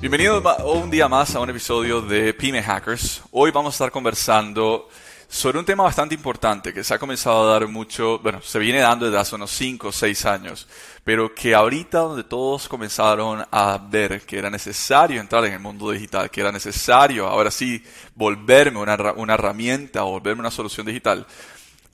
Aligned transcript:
Bienvenido 0.00 0.42
un 0.64 0.90
día 0.90 1.08
más 1.08 1.34
a 1.34 1.40
un 1.40 1.50
episodio 1.50 2.00
de 2.00 2.32
Pyme 2.32 2.62
Hackers. 2.62 3.20
Hoy 3.32 3.50
vamos 3.50 3.74
a 3.74 3.76
estar 3.76 3.90
conversando 3.90 4.88
sobre 5.28 5.58
un 5.58 5.66
tema 5.66 5.84
bastante 5.84 6.14
importante 6.14 6.72
que 6.72 6.82
se 6.82 6.94
ha 6.94 6.98
comenzado 6.98 7.42
a 7.42 7.52
dar 7.52 7.68
mucho, 7.68 8.18
bueno, 8.20 8.40
se 8.40 8.58
viene 8.58 8.78
dando 8.78 9.04
desde 9.04 9.18
hace 9.18 9.34
unos 9.34 9.50
5 9.50 9.88
o 9.88 9.92
6 9.92 10.24
años, 10.24 10.66
pero 11.04 11.34
que 11.34 11.54
ahorita 11.54 11.98
donde 11.98 12.24
todos 12.24 12.66
comenzaron 12.66 13.44
a 13.50 13.78
ver 13.90 14.22
que 14.22 14.38
era 14.38 14.48
necesario 14.48 15.20
entrar 15.20 15.44
en 15.44 15.52
el 15.52 15.60
mundo 15.60 15.90
digital, 15.90 16.30
que 16.30 16.40
era 16.40 16.50
necesario 16.50 17.26
ahora 17.26 17.50
sí 17.50 17.84
volverme 18.14 18.78
una, 18.78 18.96
una 19.16 19.34
herramienta 19.34 20.04
o 20.04 20.12
volverme 20.12 20.40
una 20.40 20.50
solución 20.50 20.86
digital, 20.86 21.26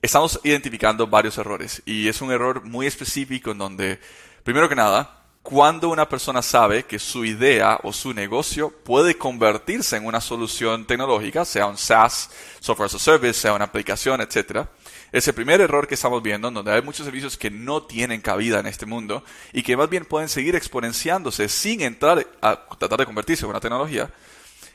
estamos 0.01 0.39
identificando 0.45 1.09
varios 1.09 1.37
errores 1.39 1.83
y 1.85 2.07
es 2.07 2.23
un 2.23 2.31
error 2.31 2.63
muy 2.63 2.87
específico 2.87 3.51
en 3.51 3.59
donde, 3.59 3.99
primero 4.45 4.69
que 4.69 4.77
nada, 4.77 5.16
cuando 5.47 5.91
una 5.91 6.09
persona 6.09 6.43
sabe 6.43 6.87
que 6.87 6.99
su 6.99 7.25
idea 7.25 7.79
o 7.85 7.93
su 7.93 8.13
negocio 8.13 8.69
puede 8.69 9.17
convertirse 9.17 9.97
en 9.97 10.05
una 10.05 10.21
solución 10.21 10.85
tecnológica, 10.85 11.45
sea 11.45 11.69
un 11.69 11.79
SaaS, 11.79 12.31
software 12.59 12.87
as 12.87 12.97
a 12.97 12.99
service, 12.99 13.35
sea 13.35 13.53
una 13.53 13.67
aplicación, 13.67 14.21
etc. 14.21 14.67
Es 15.13 15.29
el 15.29 15.35
primer 15.35 15.61
error 15.61 15.87
que 15.87 15.95
estamos 15.95 16.21
viendo, 16.21 16.51
donde 16.51 16.73
hay 16.73 16.83
muchos 16.83 17.05
servicios 17.05 17.37
que 17.37 17.49
no 17.49 17.85
tienen 17.85 18.21
cabida 18.23 18.59
en 18.59 18.67
este 18.67 18.87
mundo 18.87 19.23
y 19.53 19.63
que 19.63 19.77
más 19.77 19.89
bien 19.89 20.05
pueden 20.05 20.29
seguir 20.29 20.57
exponenciándose 20.57 21.49
sin 21.49 21.81
entrar 21.81 22.27
a 22.43 22.67
tratar 22.77 22.99
de 22.99 23.07
convertirse 23.07 23.45
en 23.45 23.51
una 23.51 23.61
tecnología. 23.61 24.11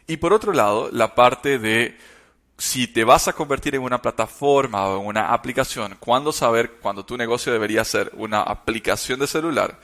Y 0.08 0.16
por 0.16 0.32
otro 0.32 0.54
lado, 0.54 0.90
la 0.94 1.16
parte 1.16 1.60
de 1.60 1.98
si 2.58 2.88
te 2.88 3.04
vas 3.04 3.28
a 3.28 3.34
convertir 3.34 3.76
en 3.76 3.82
una 3.82 4.02
plataforma 4.02 4.88
o 4.88 5.02
en 5.02 5.08
una 5.08 5.34
aplicación, 5.34 5.98
cuándo 6.00 6.32
saber 6.32 6.76
cuándo 6.82 7.04
tu 7.04 7.18
negocio 7.18 7.52
debería 7.52 7.84
ser 7.84 8.10
una 8.16 8.42
aplicación 8.42 9.20
de 9.20 9.28
celular 9.28 9.78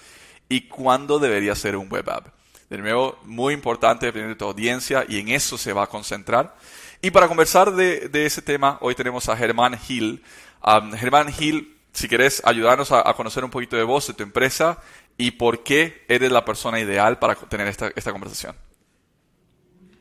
y 0.49 0.67
cuándo 0.67 1.19
debería 1.19 1.55
ser 1.55 1.75
un 1.75 1.89
web 1.89 2.09
app. 2.09 2.27
De 2.69 2.77
nuevo, 2.77 3.17
muy 3.23 3.53
importante 3.53 4.07
dependiendo 4.07 4.35
de 4.35 4.39
tu 4.39 4.45
audiencia 4.45 5.05
y 5.07 5.19
en 5.19 5.29
eso 5.29 5.57
se 5.57 5.71
va 5.71 5.83
a 5.83 5.87
concentrar. 5.87 6.55
Y 7.01 7.11
para 7.11 7.27
conversar 7.27 7.73
de, 7.73 8.09
ese 8.25 8.41
tema, 8.41 8.77
hoy 8.81 8.95
tenemos 8.95 9.29
a 9.29 9.37
Germán 9.37 9.77
Hill. 9.87 10.21
Um, 10.65 10.91
Germán 10.91 11.27
Hill, 11.37 11.77
si 11.93 12.07
querés 12.07 12.41
ayudarnos 12.43 12.91
a, 12.91 13.13
conocer 13.13 13.43
un 13.43 13.51
poquito 13.51 13.77
de 13.77 13.83
vos, 13.83 14.07
de 14.07 14.13
tu 14.13 14.23
empresa 14.23 14.79
y 15.17 15.31
por 15.31 15.63
qué 15.63 16.03
eres 16.09 16.31
la 16.31 16.43
persona 16.43 16.79
ideal 16.79 17.19
para 17.19 17.35
tener 17.35 17.67
esta, 17.67 18.11
conversación. 18.11 18.55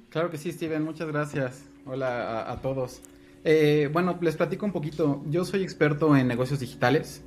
Claro 0.09 0.31
que 0.31 0.39
sí, 0.39 0.51
Steven, 0.51 0.83
muchas 0.83 1.07
gracias. 1.09 1.63
Hola 1.85 2.51
a, 2.51 2.61
todos. 2.63 3.01
Eh, 3.45 3.89
bueno, 3.93 4.19
les 4.21 4.35
platico 4.35 4.67
un 4.67 4.73
poquito. 4.73 5.23
Yo 5.27 5.45
soy 5.45 5.63
experto 5.63 6.17
en 6.17 6.27
negocios 6.27 6.59
digitales. 6.59 7.23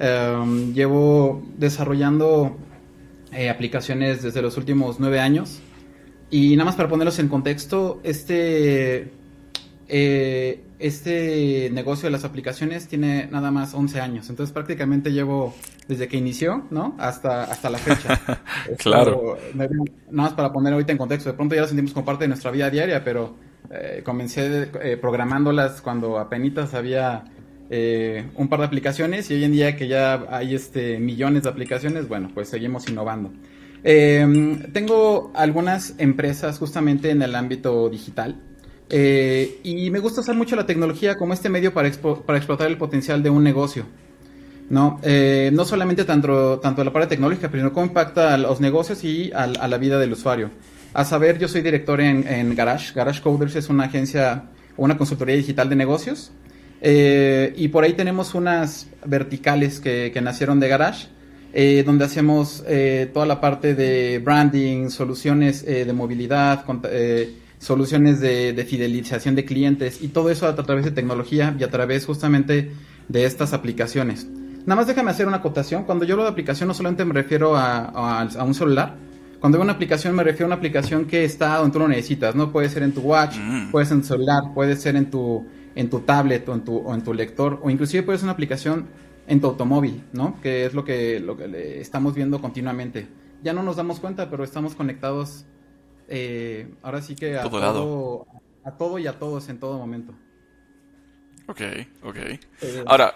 Em, 0.00 0.74
llevo 0.74 1.42
desarrollando 1.56 2.56
eh, 3.32 3.50
aplicaciones 3.50 4.22
desde 4.22 4.42
los 4.42 4.56
últimos 4.56 5.00
nueve 5.00 5.18
años. 5.18 5.60
Y 6.30 6.56
nada 6.56 6.66
más 6.66 6.76
para 6.76 6.88
ponerlos 6.88 7.18
en 7.18 7.28
contexto, 7.28 8.00
este, 8.04 9.10
eh, 9.88 10.62
este 10.78 11.70
negocio 11.72 12.06
de 12.06 12.10
las 12.12 12.24
aplicaciones 12.24 12.86
tiene 12.86 13.26
nada 13.26 13.50
más 13.50 13.74
11 13.74 14.00
años. 14.00 14.30
Entonces 14.30 14.52
prácticamente 14.52 15.10
llevo 15.10 15.54
desde 15.88 16.06
que 16.06 16.16
inició, 16.18 16.64
¿no? 16.70 16.94
Hasta, 16.98 17.44
hasta 17.44 17.70
la 17.70 17.78
fecha. 17.78 18.20
claro. 18.78 19.36
nada 19.54 19.70
más 20.12 20.34
para 20.34 20.52
poner 20.52 20.74
ahorita 20.74 20.92
en 20.92 20.98
contexto. 20.98 21.30
De 21.30 21.36
pronto 21.36 21.54
ya 21.54 21.62
lo 21.62 21.66
sentimos 21.66 21.92
como 21.92 22.06
parte 22.06 22.24
de 22.24 22.28
nuestra 22.28 22.50
vida 22.50 22.70
diaria, 22.70 23.02
pero 23.02 23.34
eh, 23.70 24.02
comencé 24.04 24.68
programándolas 25.00 25.80
cuando 25.80 26.18
apenas 26.18 26.74
había 26.74 27.24
eh, 27.70 28.26
un 28.34 28.48
par 28.48 28.60
de 28.60 28.66
aplicaciones 28.66 29.30
y 29.30 29.34
hoy 29.34 29.44
en 29.44 29.52
día 29.52 29.76
que 29.76 29.88
ya 29.88 30.26
hay 30.30 30.54
este, 30.54 30.98
millones 30.98 31.42
de 31.42 31.48
aplicaciones, 31.50 32.08
bueno, 32.08 32.30
pues 32.32 32.48
seguimos 32.48 32.88
innovando. 32.88 33.32
Em, 33.84 34.72
tengo 34.72 35.30
algunas 35.34 35.94
empresas 35.98 36.58
justamente 36.58 37.10
en 37.10 37.22
el 37.22 37.34
ámbito 37.34 37.88
digital 37.88 38.40
eh, 38.90 39.60
y 39.62 39.90
me 39.90 40.00
gusta 40.00 40.22
usar 40.22 40.34
mucho 40.34 40.56
la 40.56 40.66
tecnología 40.66 41.16
como 41.16 41.32
este 41.32 41.48
medio 41.48 41.72
para, 41.72 41.90
para 42.26 42.38
explotar 42.38 42.68
el 42.68 42.76
potencial 42.76 43.22
de 43.22 43.30
un 43.30 43.44
negocio. 43.44 43.86
No, 44.70 45.00
eh, 45.02 45.50
no 45.52 45.64
solamente 45.64 46.04
tanto, 46.04 46.58
tanto 46.58 46.84
la 46.84 46.92
parte 46.92 47.08
tecnológica, 47.08 47.50
sino 47.50 47.72
cómo 47.72 47.86
impacta 47.86 48.34
a 48.34 48.38
los 48.38 48.60
negocios 48.60 49.02
y 49.04 49.30
a, 49.32 49.46
la 49.46 49.78
vida 49.78 49.98
del 49.98 50.12
usuario. 50.12 50.50
A 50.92 51.04
saber, 51.04 51.38
yo 51.38 51.48
soy 51.48 51.62
director 51.62 52.00
en, 52.00 52.26
en 52.26 52.54
Garage. 52.54 52.92
Garage 52.94 53.22
Coders 53.22 53.56
es 53.56 53.68
una 53.68 53.84
agencia 53.84 54.50
una 54.78 54.96
consultoría 54.96 55.36
digital 55.36 55.68
de 55.68 55.76
negocios. 55.76 56.30
Eh, 56.80 57.52
y 57.56 57.68
por 57.68 57.84
ahí 57.84 57.94
tenemos 57.94 58.34
unas 58.34 58.88
verticales 59.04 59.80
que, 59.80 60.18
nacieron 60.22 60.60
de 60.60 60.68
Garage, 60.68 61.08
eh, 61.52 61.82
donde 61.84 62.04
hacemos 62.04 62.62
eh, 62.66 63.10
toda 63.12 63.26
la 63.26 63.40
parte 63.40 63.74
de 63.74 64.20
branding, 64.24 64.90
soluciones 64.90 65.64
de 65.64 65.92
movilidad, 65.92 66.64
soluciones 67.58 68.20
de, 68.20 68.66
fidelización 68.68 69.34
de 69.34 69.44
clientes 69.44 70.02
y 70.02 70.08
todo 70.08 70.30
eso 70.30 70.46
a, 70.46 70.54
través 70.54 70.84
de 70.84 70.90
tecnología 70.90 71.56
y 71.58 71.64
a 71.64 71.70
través 71.70 72.06
justamente 72.06 72.70
de 73.08 73.24
estas 73.24 73.52
aplicaciones. 73.52 74.26
Nada 74.66 74.76
más 74.76 74.86
déjame 74.86 75.10
hacer 75.10 75.26
una 75.26 75.38
acotación. 75.38 75.84
Cuando 75.84 76.04
yo 76.04 76.14
hablo 76.14 76.24
de 76.24 76.30
aplicación 76.30 76.68
no 76.68 76.74
solamente 76.74 77.04
me 77.04 77.14
refiero 77.14 77.56
a, 77.56 78.28
un 78.44 78.54
celular, 78.54 78.96
cuando 79.40 79.56
digo 79.56 79.64
una 79.64 79.72
aplicación 79.72 80.14
me 80.14 80.22
refiero 80.22 80.44
a 80.44 80.48
una 80.48 80.56
aplicación 80.56 81.06
que 81.06 81.24
está 81.24 81.56
donde 81.56 81.72
tú 81.72 81.78
lo 81.78 81.88
necesitas, 81.88 82.34
¿no? 82.34 82.52
Puede 82.52 82.68
ser 82.68 82.82
en 82.82 82.92
tu 82.92 83.00
watch, 83.00 83.36
mm. 83.38 83.70
puede 83.70 83.86
ser 83.86 83.94
en 83.96 84.00
tu 84.02 84.08
celular, 84.08 84.42
puede 84.54 84.76
ser 84.76 84.96
en 84.96 85.10
tu 85.10 85.46
en 85.78 85.88
tu 85.88 86.00
tablet 86.00 86.48
o 86.48 86.54
en 86.54 86.64
tu, 86.64 86.76
o 86.76 86.92
en 86.92 87.04
tu 87.04 87.14
lector, 87.14 87.60
o 87.62 87.70
inclusive 87.70 88.02
puedes 88.02 88.24
una 88.24 88.32
aplicación 88.32 88.88
en 89.28 89.40
tu 89.40 89.46
automóvil, 89.46 90.02
¿no? 90.12 90.40
Que 90.40 90.66
es 90.66 90.74
lo 90.74 90.84
que, 90.84 91.20
lo 91.20 91.36
que 91.36 91.80
estamos 91.80 92.16
viendo 92.16 92.40
continuamente. 92.40 93.06
Ya 93.44 93.52
no 93.52 93.62
nos 93.62 93.76
damos 93.76 94.00
cuenta, 94.00 94.28
pero 94.28 94.42
estamos 94.42 94.74
conectados 94.74 95.44
eh, 96.08 96.74
ahora 96.82 97.00
sí 97.00 97.14
que 97.14 97.38
a 97.38 97.44
todo, 97.44 98.26
a 98.64 98.72
todo 98.72 98.98
y 98.98 99.06
a 99.06 99.20
todos 99.20 99.48
en 99.50 99.60
todo 99.60 99.78
momento. 99.78 100.14
Ok, 101.46 101.60
ok. 102.02 102.16
Eh, 102.16 102.84
ahora, 102.84 103.14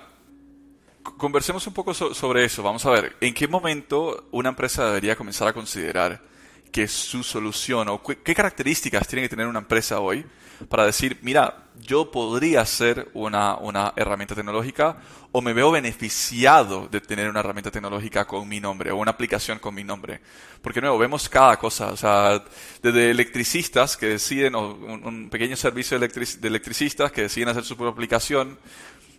conversemos 1.02 1.66
un 1.66 1.74
poco 1.74 1.92
sobre 1.92 2.44
eso. 2.44 2.62
Vamos 2.62 2.86
a 2.86 2.90
ver, 2.90 3.16
¿en 3.20 3.34
qué 3.34 3.48
momento 3.48 4.28
una 4.30 4.50
empresa 4.50 4.86
debería 4.86 5.16
comenzar 5.16 5.48
a 5.48 5.52
considerar 5.52 6.22
que 6.70 6.86
su 6.86 7.24
solución 7.24 7.88
o 7.88 8.00
qué 8.04 8.34
características 8.36 9.08
tiene 9.08 9.22
que 9.22 9.30
tener 9.30 9.48
una 9.48 9.58
empresa 9.58 9.98
hoy 9.98 10.24
para 10.68 10.86
decir, 10.86 11.18
mira, 11.22 11.61
yo 11.80 12.10
podría 12.10 12.64
ser 12.66 13.08
una, 13.14 13.56
una 13.56 13.92
herramienta 13.96 14.34
tecnológica 14.34 14.98
o 15.32 15.40
me 15.40 15.52
veo 15.52 15.70
beneficiado 15.70 16.88
de 16.88 17.00
tener 17.00 17.28
una 17.28 17.40
herramienta 17.40 17.70
tecnológica 17.70 18.26
con 18.26 18.48
mi 18.48 18.60
nombre 18.60 18.90
o 18.90 18.96
una 18.96 19.12
aplicación 19.12 19.58
con 19.58 19.74
mi 19.74 19.82
nombre. 19.82 20.20
Porque 20.60 20.80
nuevo, 20.80 20.98
vemos 20.98 21.28
cada 21.28 21.58
cosa, 21.58 21.92
o 21.92 21.96
sea, 21.96 22.42
desde 22.82 23.10
electricistas 23.10 23.96
que 23.96 24.06
deciden, 24.06 24.54
o 24.54 24.74
un, 24.74 25.30
pequeño 25.30 25.56
servicio 25.56 25.98
de, 25.98 26.08
de 26.08 26.48
electricistas 26.48 27.10
que 27.10 27.22
deciden 27.22 27.48
hacer 27.48 27.64
su 27.64 27.76
propia 27.76 27.92
aplicación 27.92 28.58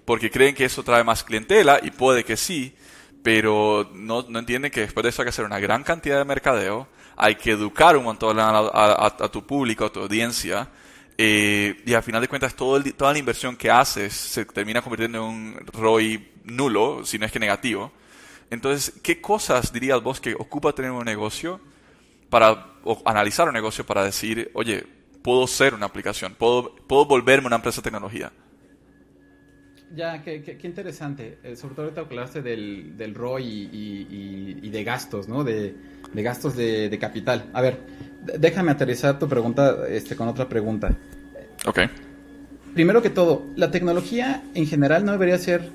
porque 0.05 0.29
creen 0.29 0.55
que 0.55 0.65
eso 0.65 0.83
trae 0.83 1.03
más 1.03 1.23
clientela 1.23 1.79
y 1.81 1.91
puede 1.91 2.23
que 2.23 2.37
sí, 2.37 2.75
pero 3.23 3.89
no, 3.93 4.25
no 4.27 4.39
entienden 4.39 4.71
que 4.71 4.81
después 4.81 5.03
de 5.03 5.09
eso 5.09 5.21
hay 5.21 5.25
que 5.25 5.29
hacer 5.29 5.45
una 5.45 5.59
gran 5.59 5.83
cantidad 5.83 6.17
de 6.17 6.25
mercadeo, 6.25 6.87
hay 7.15 7.35
que 7.35 7.51
educar 7.51 7.95
un 7.95 8.03
montón 8.03 8.37
a 8.39 9.29
tu 9.31 9.45
público, 9.45 9.85
a 9.85 9.91
tu 9.91 10.01
audiencia, 10.01 10.69
eh, 11.17 11.81
y 11.85 11.93
al 11.93 12.03
final 12.03 12.21
de 12.21 12.27
cuentas 12.27 12.55
todo 12.55 12.81
toda 12.95 13.13
la 13.13 13.19
inversión 13.19 13.55
que 13.55 13.69
haces 13.69 14.13
se 14.13 14.45
termina 14.45 14.81
convirtiendo 14.81 15.19
en 15.19 15.23
un 15.23 15.67
ROI 15.71 16.31
nulo, 16.45 17.05
si 17.05 17.17
no 17.17 17.25
es 17.25 17.31
que 17.31 17.39
negativo. 17.39 17.91
Entonces, 18.49 18.93
¿qué 19.01 19.21
cosas 19.21 19.71
dirías 19.73 20.01
vos 20.01 20.19
que 20.19 20.33
ocupa 20.35 20.73
tener 20.73 20.91
un 20.91 21.05
negocio 21.05 21.59
para 22.29 22.67
analizar 23.05 23.47
un 23.47 23.53
negocio 23.53 23.85
para 23.85 24.03
decir, 24.03 24.51
oye, 24.53 24.85
puedo 25.21 25.47
ser 25.47 25.73
una 25.73 25.85
aplicación, 25.85 26.35
puedo, 26.35 26.75
puedo 26.75 27.05
volverme 27.05 27.47
una 27.47 27.55
empresa 27.55 27.81
de 27.81 27.83
tecnología? 27.83 28.31
Ya, 29.95 30.23
qué, 30.23 30.41
qué, 30.41 30.67
interesante. 30.67 31.37
Eh, 31.43 31.55
sobre 31.55 31.75
todo 31.75 31.85
ahorita 31.85 32.01
hablaste 32.01 32.41
del, 32.41 32.97
del 32.97 33.13
ROI 33.13 33.69
y, 33.71 34.69
de 34.69 34.83
gastos, 34.83 35.27
¿no? 35.27 35.43
De, 35.43 35.75
gastos 36.13 36.55
de, 36.55 36.97
capital. 36.99 37.45
A 37.53 37.61
ver, 37.61 37.77
déjame 38.39 38.71
aterrizar 38.71 39.19
tu 39.19 39.27
pregunta 39.27 39.87
este, 39.87 40.15
con 40.15 40.27
otra 40.27 40.49
pregunta. 40.49 40.95
Ok. 41.65 41.81
Primero 42.73 43.03
que 43.03 43.11
todo, 43.11 43.45
la 43.55 43.69
tecnología 43.69 44.41
en 44.55 44.65
general 44.65 45.05
no 45.05 45.11
debería 45.11 45.37
ser 45.37 45.69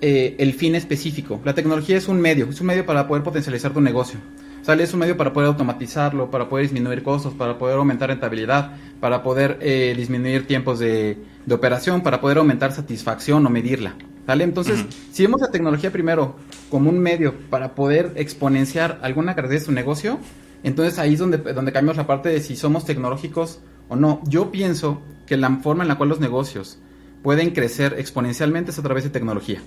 eh, 0.00 0.34
el 0.38 0.52
fin 0.54 0.74
específico. 0.74 1.40
La 1.44 1.54
tecnología 1.54 1.96
es 1.96 2.08
un 2.08 2.20
medio, 2.20 2.48
es 2.50 2.60
un 2.60 2.66
medio 2.66 2.84
para 2.84 3.06
poder 3.06 3.22
potencializar 3.22 3.72
tu 3.72 3.80
negocio. 3.80 4.18
Sale, 4.62 4.82
es 4.82 4.92
un 4.92 5.00
medio 5.00 5.16
para 5.16 5.32
poder 5.32 5.48
automatizarlo, 5.48 6.30
para 6.30 6.48
poder 6.48 6.66
disminuir 6.66 7.02
costos, 7.02 7.32
para 7.34 7.56
poder 7.58 7.76
aumentar 7.76 8.10
rentabilidad, 8.10 8.72
para 9.00 9.22
poder 9.22 9.58
eh, 9.60 9.94
disminuir 9.96 10.46
tiempos 10.46 10.78
de, 10.78 11.18
operación, 11.50 12.02
para 12.02 12.20
poder 12.20 12.38
aumentar 12.38 12.72
satisfacción 12.72 13.44
o 13.46 13.50
medirla. 13.50 13.94
¿Sale? 14.26 14.44
Entonces, 14.44 14.84
si 15.10 15.24
vemos 15.24 15.40
la 15.40 15.50
tecnología 15.50 15.90
primero 15.90 16.36
como 16.68 16.90
un 16.90 17.00
medio 17.00 17.34
para 17.48 17.74
poder 17.74 18.12
exponenciar 18.14 19.00
alguna 19.02 19.34
característica 19.34 19.72
de 19.72 19.74
tu 19.74 19.80
negocio, 19.80 20.18
entonces 20.62 20.98
ahí 20.98 21.14
es 21.14 21.18
donde, 21.18 21.38
donde 21.38 21.72
cambiamos 21.72 21.96
la 21.96 22.06
parte 22.06 22.28
de 22.28 22.40
si 22.40 22.54
somos 22.54 22.84
tecnológicos 22.84 23.60
o 23.88 23.96
no. 23.96 24.20
Yo 24.28 24.52
pienso 24.52 25.02
que 25.26 25.36
la 25.36 25.50
forma 25.56 25.82
en 25.82 25.88
la 25.88 25.96
cual 25.96 26.10
los 26.10 26.20
negocios 26.20 26.78
pueden 27.22 27.50
crecer 27.50 27.96
exponencialmente 27.98 28.70
es 28.70 28.78
a 28.78 28.82
través 28.82 29.04
de 29.04 29.10
tecnología. 29.10 29.60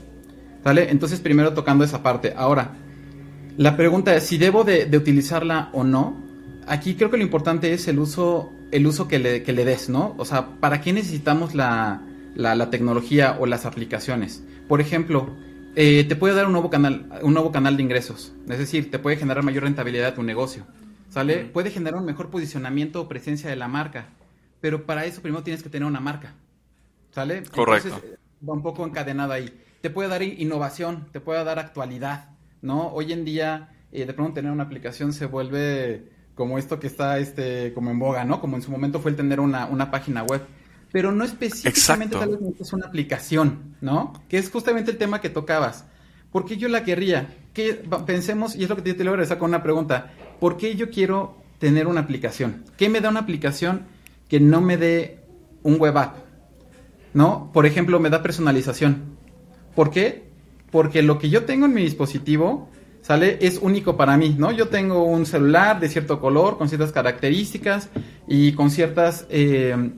¿Sale? 0.64 0.92
Entonces, 0.92 1.20
primero 1.20 1.54
tocando 1.54 1.84
esa 1.84 2.04
parte. 2.04 2.34
Ahora, 2.38 2.72
la 3.58 3.78
pregunta 3.78 4.16
es 4.16 4.24
si 4.24 4.38
debo 4.38 4.64
de, 4.64 4.90
utilizarla 4.98 5.70
o 5.74 5.84
no. 5.84 6.18
Aquí 6.68 6.96
creo 6.96 7.12
que 7.12 7.18
lo 7.18 7.24
importante 7.24 7.74
es 7.74 7.88
el 7.88 8.00
uso, 8.00 8.52
el 8.72 8.88
uso 8.88 9.08
que 9.08 9.20
le, 9.20 9.44
que 9.44 9.54
le 9.54 9.66
des, 9.66 9.90
¿no? 9.90 10.16
O 10.18 10.26
sea, 10.26 10.48
¿para 10.60 10.82
qué 10.82 10.94
necesitamos 10.94 11.54
la, 11.54 12.02
la, 12.36 12.70
tecnología 12.70 13.38
o 13.40 13.46
las 13.46 13.66
aplicaciones? 13.66 14.44
Por 14.68 14.82
ejemplo, 14.82 15.30
eh, 15.76 16.06
te 16.06 16.16
puede 16.16 16.36
dar 16.36 16.46
un 16.46 16.54
nuevo 16.54 16.70
canal, 16.70 17.10
un 17.22 17.34
nuevo 17.34 17.52
canal 17.52 17.78
de 17.78 17.84
ingresos. 17.84 18.34
Es 18.50 18.60
decir, 18.60 18.90
te 18.90 19.00
puede 19.00 19.18
generar 19.18 19.44
mayor 19.44 19.64
rentabilidad 19.64 20.08
a 20.08 20.16
tu 20.16 20.24
negocio. 20.24 20.66
¿Sale? 21.10 21.46
Puede 21.46 21.70
generar 21.70 22.00
un 22.00 22.06
mejor 22.06 22.32
posicionamiento 22.32 23.02
o 23.02 23.08
presencia 23.08 23.48
de 23.48 23.56
la 23.56 23.68
marca. 23.68 24.08
Pero 24.62 24.86
para 24.86 25.06
eso 25.06 25.22
primero 25.22 25.44
tienes 25.44 25.62
que 25.62 25.70
tener 25.70 25.88
una 25.88 26.00
marca. 26.00 26.34
¿Sale? 27.12 27.44
Correcto. 27.44 27.90
Entonces, 27.90 28.20
va 28.48 28.54
un 28.54 28.64
poco 28.64 28.86
encadenado 28.86 29.34
ahí. 29.34 29.54
Te 29.82 29.90
puede 29.90 30.10
dar 30.10 30.24
innovación, 30.24 31.08
te 31.12 31.20
puede 31.20 31.44
dar 31.44 31.60
actualidad. 31.60 32.30
¿No? 32.64 32.88
Hoy 32.88 33.14
en 33.14 33.24
día, 33.26 33.70
eh, 33.92 34.06
de 34.06 34.14
pronto 34.14 34.34
tener 34.34 34.52
una 34.52 34.64
aplicación 34.64 35.14
se 35.14 35.28
vuelve 35.28 36.10
como 36.34 36.58
esto 36.58 36.80
que 36.80 36.88
está 36.88 37.20
este, 37.20 37.74
como 37.74 37.92
en 37.92 38.00
boga, 38.00 38.26
¿no? 38.26 38.42
Como 38.42 38.56
en 38.56 38.64
su 38.64 38.72
momento 38.72 39.00
fue 39.00 39.12
el 39.12 39.18
tener 39.18 39.40
una, 39.40 39.92
página 39.92 40.24
web. 40.24 40.42
Pero 40.92 41.12
no 41.12 41.24
específicamente 41.24 42.16
tal 42.16 42.38
vez 42.38 42.40
es 42.60 42.74
una 42.74 42.88
aplicación, 42.88 43.76
¿no? 43.82 44.14
Que 44.30 44.38
es 44.38 44.50
justamente 44.50 44.92
el 44.92 44.98
tema 44.98 45.22
que 45.22 45.30
tocabas. 45.30 45.86
¿Por 46.32 46.46
qué 46.46 46.58
yo 46.58 46.70
la 46.70 46.84
querría? 46.84 47.36
Que 47.54 47.74
pensemos, 48.08 48.56
y 48.56 48.64
es 48.64 48.70
lo 48.70 48.76
que 48.76 48.82
te, 48.82 48.94
te 48.94 49.04
voy 49.04 49.10
a 49.10 49.12
regresar 49.12 49.38
con 49.38 49.50
una 49.50 49.62
pregunta. 49.62 50.14
¿Por 50.40 50.58
qué 50.58 50.76
yo 50.76 50.90
quiero 50.90 51.38
tener 51.60 51.86
una 51.88 52.02
aplicación? 52.02 52.64
¿Qué 52.78 52.90
me 52.90 53.02
da 53.02 53.10
una 53.10 53.20
aplicación 53.20 53.84
que 54.30 54.40
no 54.40 54.62
me 54.62 54.78
dé 54.78 55.20
un 55.62 55.78
web 55.78 55.98
app? 55.98 56.18
¿No? 57.14 57.52
Por 57.54 57.66
ejemplo, 57.66 58.00
me 58.00 58.10
da 58.10 58.24
personalización. 58.24 59.18
¿Por 59.76 59.92
qué? 59.92 60.33
Porque 60.74 61.04
lo 61.04 61.20
que 61.20 61.30
yo 61.30 61.46
tengo 61.46 61.68
en 61.68 61.74
mi 61.76 61.84
dispositivo, 61.84 62.68
¿sale? 63.04 63.38
Es 63.42 63.60
único 63.62 63.96
para 63.96 64.18
mí, 64.18 64.36
¿no? 64.36 64.52
Yo 64.52 64.70
tengo 64.70 65.04
un 65.04 65.28
celular 65.28 65.80
de 65.80 65.88
cierto 65.88 66.20
color, 66.20 66.58
con 66.58 66.68
ciertas 66.68 66.92
características 66.92 67.90
y 68.28 68.54
con 68.54 68.72
ciertas, 68.72 69.28
eh, 69.30 69.92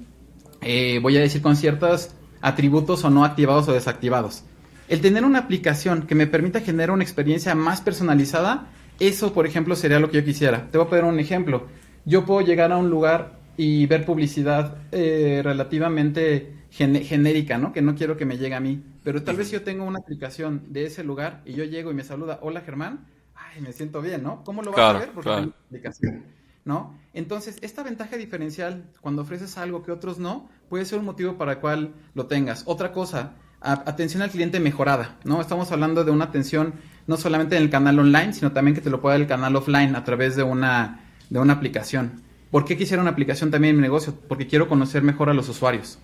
eh, 0.61 0.99
voy 1.01 1.15
a 1.15 1.21
decir, 1.21 1.41
con 1.41 1.55
ciertos 1.55 2.09
atributos 2.41 3.05
o 3.05 3.09
no 3.09 3.23
activados 3.23 3.69
o 3.69 3.71
desactivados. 3.71 4.43
El 4.89 4.99
tener 4.99 5.23
una 5.23 5.39
aplicación 5.39 6.07
que 6.07 6.13
me 6.13 6.27
permita 6.27 6.59
generar 6.59 6.91
una 6.91 7.05
experiencia 7.05 7.55
más 7.55 7.79
personalizada, 7.79 8.67
eso, 8.99 9.31
por 9.31 9.47
ejemplo, 9.47 9.77
sería 9.77 10.01
lo 10.01 10.11
que 10.11 10.17
yo 10.17 10.25
quisiera. 10.25 10.67
Te 10.71 10.77
voy 10.77 10.87
a 10.87 10.89
poner 10.89 11.05
un 11.05 11.21
ejemplo. 11.21 11.67
Yo 12.03 12.25
puedo 12.25 12.41
llegar 12.41 12.73
a 12.73 12.77
un 12.77 12.89
lugar 12.89 13.39
y 13.55 13.85
ver 13.85 14.03
publicidad 14.03 14.75
eh, 14.91 15.39
relativamente 15.41 16.54
genérica, 16.75 17.57
¿no? 17.57 17.71
Que 17.71 17.81
no 17.81 17.95
quiero 17.95 18.17
que 18.17 18.25
me 18.25 18.37
llegue 18.37 18.55
a 18.55 18.59
mí. 18.59 18.83
Pero 19.03 19.23
tal 19.23 19.37
vez 19.37 19.49
yo 19.49 19.63
tengo 19.63 19.85
una 19.85 19.99
aplicación 19.99 20.63
de 20.69 20.85
ese 20.85 21.03
lugar 21.03 21.41
y 21.45 21.53
yo 21.53 21.63
llego 21.63 21.91
y 21.91 21.93
me 21.93 22.03
saluda, 22.03 22.39
hola 22.41 22.61
Germán, 22.61 23.05
ay, 23.33 23.61
me 23.61 23.71
siento 23.71 24.01
bien, 24.01 24.23
¿no? 24.23 24.43
¿Cómo 24.43 24.61
lo 24.61 24.71
vas 24.71 24.95
a 24.95 24.99
ver? 24.99 25.11
Porque 25.11 25.29
claro. 25.29 25.53
aplicación, 25.67 26.23
¿no? 26.65 26.97
Entonces, 27.13 27.57
esta 27.61 27.81
ventaja 27.81 28.17
diferencial, 28.17 28.83
cuando 28.99 29.21
ofreces 29.21 29.57
algo 29.57 29.83
que 29.83 29.91
otros 29.91 30.19
no, 30.19 30.49
puede 30.67 30.85
ser 30.85 30.99
un 30.99 31.05
motivo 31.05 31.37
para 31.37 31.53
el 31.53 31.59
cual 31.59 31.93
lo 32.13 32.27
tengas. 32.27 32.63
Otra 32.65 32.91
cosa, 32.91 33.35
atención 33.61 34.21
al 34.21 34.29
cliente 34.29 34.59
mejorada, 34.59 35.17
¿no? 35.23 35.39
Estamos 35.39 35.71
hablando 35.71 36.03
de 36.03 36.11
una 36.11 36.25
atención 36.25 36.73
no 37.07 37.15
solamente 37.15 37.55
en 37.55 37.63
el 37.63 37.69
canal 37.69 37.99
online, 37.99 38.33
sino 38.33 38.51
también 38.51 38.75
que 38.75 38.81
te 38.81 38.89
lo 38.89 38.99
pueda 38.99 39.13
dar 39.13 39.21
el 39.21 39.27
canal 39.27 39.55
offline 39.55 39.95
a 39.95 40.03
través 40.03 40.35
de 40.35 40.43
una, 40.43 41.05
de 41.29 41.39
una 41.39 41.53
aplicación. 41.53 42.21
¿Por 42.51 42.65
qué 42.65 42.77
quisiera 42.77 43.01
una 43.01 43.11
aplicación 43.11 43.51
también 43.51 43.71
en 43.71 43.77
mi 43.77 43.81
negocio? 43.81 44.13
Porque 44.27 44.47
quiero 44.47 44.67
conocer 44.67 45.03
mejor 45.03 45.29
a 45.29 45.33
los 45.33 45.49
usuarios. 45.49 45.99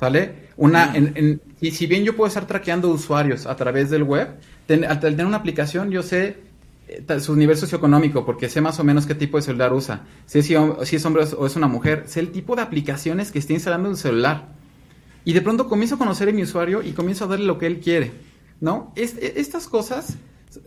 ¿Sale? 0.00 0.48
Una, 0.56 0.94
y 1.60 1.72
si 1.72 1.86
bien 1.86 2.04
yo 2.04 2.16
puedo 2.16 2.26
estar 2.26 2.46
traqueando 2.46 2.88
usuarios 2.88 3.44
a 3.44 3.54
través 3.54 3.90
del 3.90 4.02
web, 4.02 4.28
al 4.88 4.98
tener 4.98 5.26
una 5.26 5.36
aplicación 5.36 5.90
yo 5.90 6.02
sé 6.02 6.38
eh, 6.88 7.20
su 7.20 7.36
nivel 7.36 7.58
socioeconómico, 7.58 8.24
porque 8.24 8.48
sé 8.48 8.62
más 8.62 8.80
o 8.80 8.84
menos 8.84 9.04
qué 9.04 9.14
tipo 9.14 9.36
de 9.36 9.42
celular 9.42 9.74
usa, 9.74 10.06
sé 10.24 10.42
si, 10.42 10.54
si, 10.84 10.96
es 10.96 11.04
hombre 11.04 11.24
o 11.36 11.44
es 11.44 11.54
una 11.54 11.68
mujer, 11.68 12.04
sé 12.06 12.20
el 12.20 12.30
tipo 12.30 12.56
de 12.56 12.62
aplicaciones 12.62 13.30
que 13.30 13.40
está 13.40 13.52
instalando 13.52 13.88
en 13.88 13.92
el 13.92 13.98
celular. 13.98 14.48
Y 15.26 15.34
de 15.34 15.42
pronto 15.42 15.68
comienzo 15.68 15.96
a 15.96 15.98
conocer 15.98 16.30
a 16.30 16.32
mi 16.32 16.44
usuario 16.44 16.82
y 16.82 16.92
comienzo 16.92 17.26
a 17.26 17.28
darle 17.28 17.44
lo 17.44 17.58
que 17.58 17.66
él 17.66 17.80
quiere, 17.80 18.10
¿no? 18.58 18.94
E, 18.96 19.34
estas 19.36 19.68
cosas 19.68 20.16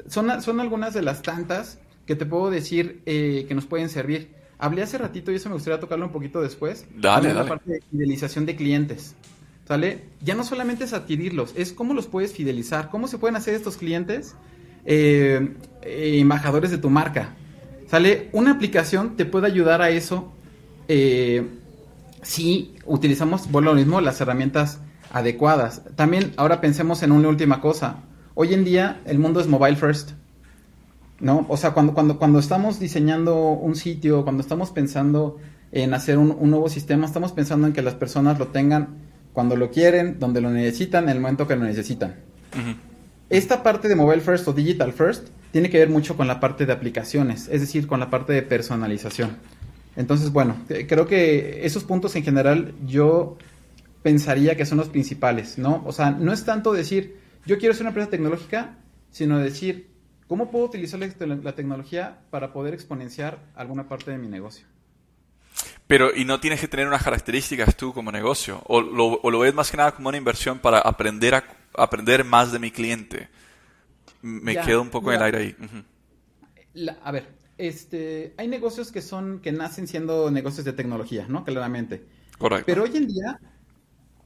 son, 0.08 0.44
son 0.44 0.60
algunas 0.60 0.94
de 0.94 1.02
las 1.02 1.24
tantas 1.24 1.80
que 2.06 2.16
te 2.16 2.28
puedo 2.28 2.52
decir 2.52 3.02
eh, 3.08 3.46
que 3.48 3.56
nos 3.56 3.66
pueden 3.66 3.90
servir. 3.90 4.43
Hablé 4.60 4.84
hace 4.84 4.98
ratito 4.98 5.32
y 5.32 5.36
eso 5.36 5.50
me 5.50 5.56
gustaría 5.56 5.80
tocarlo 5.80 6.06
un 6.06 6.12
poquito 6.12 6.42
después. 6.42 6.86
Dale, 6.96 7.34
La 7.34 7.46
parte 7.46 7.72
de 7.74 7.82
fidelización 7.92 8.46
de 8.46 8.56
clientes. 8.56 9.16
¿Sale? 9.68 10.10
Ya 10.22 10.36
no 10.36 10.44
solamente 10.44 10.84
es 10.84 10.94
adquirirlos, 10.94 11.54
es 11.56 11.72
cómo 11.72 11.94
los 11.94 12.08
puedes 12.08 12.34
fidelizar, 12.34 12.90
cómo 12.90 13.08
se 13.08 13.18
pueden 13.18 13.38
hacer 13.38 13.54
estos 13.54 13.78
clientes 13.78 14.36
eh, 14.86 15.56
eh, 15.82 16.20
embajadores 16.20 16.70
de 16.72 16.78
tu 16.78 16.90
marca. 16.90 17.30
¿Sale? 17.88 18.30
Una 18.34 18.52
aplicación 18.52 19.16
te 19.16 19.26
puede 19.26 19.48
ayudar 19.48 19.82
a 19.82 19.90
eso 19.90 20.34
eh, 20.88 21.48
si 22.22 22.76
utilizamos, 22.86 23.48
por 23.48 23.64
lo 23.64 23.74
mismo, 23.74 24.02
las 24.02 24.20
herramientas 24.22 24.80
adecuadas. 25.12 25.84
También 25.96 26.34
ahora 26.38 26.62
pensemos 26.62 27.04
en 27.04 27.12
una 27.12 27.30
última 27.30 27.62
cosa. 27.62 28.04
Hoy 28.34 28.54
en 28.54 28.64
día 28.64 29.02
el 29.06 29.20
mundo 29.20 29.40
es 29.40 29.48
mobile 29.48 29.76
first. 29.76 30.12
¿No? 31.24 31.46
O 31.48 31.56
sea, 31.56 31.72
cuando, 31.72 31.94
cuando, 31.94 32.20
cuando 32.20 32.38
estamos 32.40 32.82
diseñando 32.82 33.52
un 33.52 33.76
sitio, 33.78 34.26
cuando 34.26 34.42
estamos 34.42 34.72
pensando 34.72 35.40
en 35.72 35.94
hacer 35.94 36.18
un, 36.18 36.38
nuevo 36.50 36.68
sistema, 36.68 37.06
estamos 37.06 37.32
pensando 37.32 37.66
en 37.66 37.72
que 37.72 37.82
las 37.82 37.96
personas 37.96 38.38
lo 38.38 38.50
tengan 38.50 38.98
cuando 39.32 39.56
lo 39.56 39.72
quieren, 39.72 40.20
donde 40.20 40.42
lo 40.42 40.52
necesitan, 40.52 41.06
en 41.06 41.12
el 41.12 41.22
momento 41.22 41.48
que 41.48 41.56
lo 41.56 41.64
necesitan. 41.64 42.16
Esta 43.30 43.64
parte 43.64 43.88
de 43.88 43.96
mobile 43.96 44.20
first 44.20 44.46
o 44.50 44.54
digital 44.54 44.92
first 44.92 45.30
tiene 45.54 45.70
que 45.70 45.80
ver 45.80 45.90
mucho 45.90 46.18
con 46.18 46.28
la 46.28 46.42
parte 46.42 46.66
de 46.66 46.74
aplicaciones, 46.74 47.48
es 47.48 47.62
decir, 47.62 47.88
con 47.88 48.02
la 48.02 48.10
parte 48.10 48.34
de 48.34 48.42
personalización. 48.42 49.38
Entonces, 49.96 50.30
bueno, 50.30 50.58
creo 50.68 51.08
que 51.08 51.66
esos 51.66 51.86
puntos 51.86 52.18
en 52.18 52.24
general 52.24 52.74
yo 52.86 53.38
pensaría 54.02 54.58
que 54.58 54.66
son 54.66 54.78
los 54.78 54.90
principales, 54.90 55.58
¿no? 55.58 55.84
O 55.86 55.94
sea, 55.94 56.12
no 56.12 56.34
es 56.34 56.44
tanto 56.44 56.74
decir, 56.74 57.16
yo 57.46 57.58
quiero 57.60 57.74
ser 57.74 57.84
una 57.84 57.92
empresa 57.92 58.10
tecnológica, 58.10 58.76
sino 59.10 59.40
decir, 59.40 59.93
¿Cómo 60.34 60.50
puedo 60.50 60.66
utilizar 60.66 61.00
la, 61.00 61.54
tecnología 61.54 62.24
para 62.32 62.52
poder 62.54 62.74
exponenciar 62.74 63.38
alguna 63.54 63.88
parte 63.88 64.10
de 64.10 64.18
mi 64.18 64.28
negocio? 64.28 64.66
Pero, 65.86 66.10
¿y 66.12 66.26
no 66.26 66.40
tienes 66.40 66.60
que 66.60 66.68
tener 66.68 66.88
unas 66.88 67.04
características 67.04 67.78
tú 67.78 67.94
como 67.94 68.12
negocio? 68.12 68.60
¿O 68.66 68.82
lo, 68.82 69.40
ves 69.40 69.54
más 69.54 69.70
que 69.70 69.78
nada 69.78 69.92
como 69.92 70.10
una 70.10 70.18
inversión 70.18 70.58
para 70.58 70.80
aprender, 70.80 71.36
a, 71.36 71.44
aprender 71.76 72.24
más 72.24 72.52
de 72.52 72.58
mi 72.58 72.72
cliente? 72.72 73.30
Me 74.24 74.56
quedo 74.58 74.82
un 74.82 74.90
poco 74.90 75.12
en 75.12 75.18
el 75.18 75.24
aire 75.24 75.38
ahí. 75.38 76.96
a 77.04 77.12
ver, 77.12 77.28
este, 77.60 78.34
hay 78.36 78.48
negocios 78.48 78.92
que 78.92 79.04
son, 79.04 79.40
que 79.40 79.52
nacen 79.52 79.88
siendo 79.88 80.32
negocios 80.32 80.66
de 80.66 80.74
tecnología, 80.74 81.28
¿no? 81.30 81.44
Claramente. 81.44 82.08
Correcto. 82.40 82.66
Pero 82.66 82.86
hoy 82.86 82.98
en 82.98 83.08
día, 83.08 83.40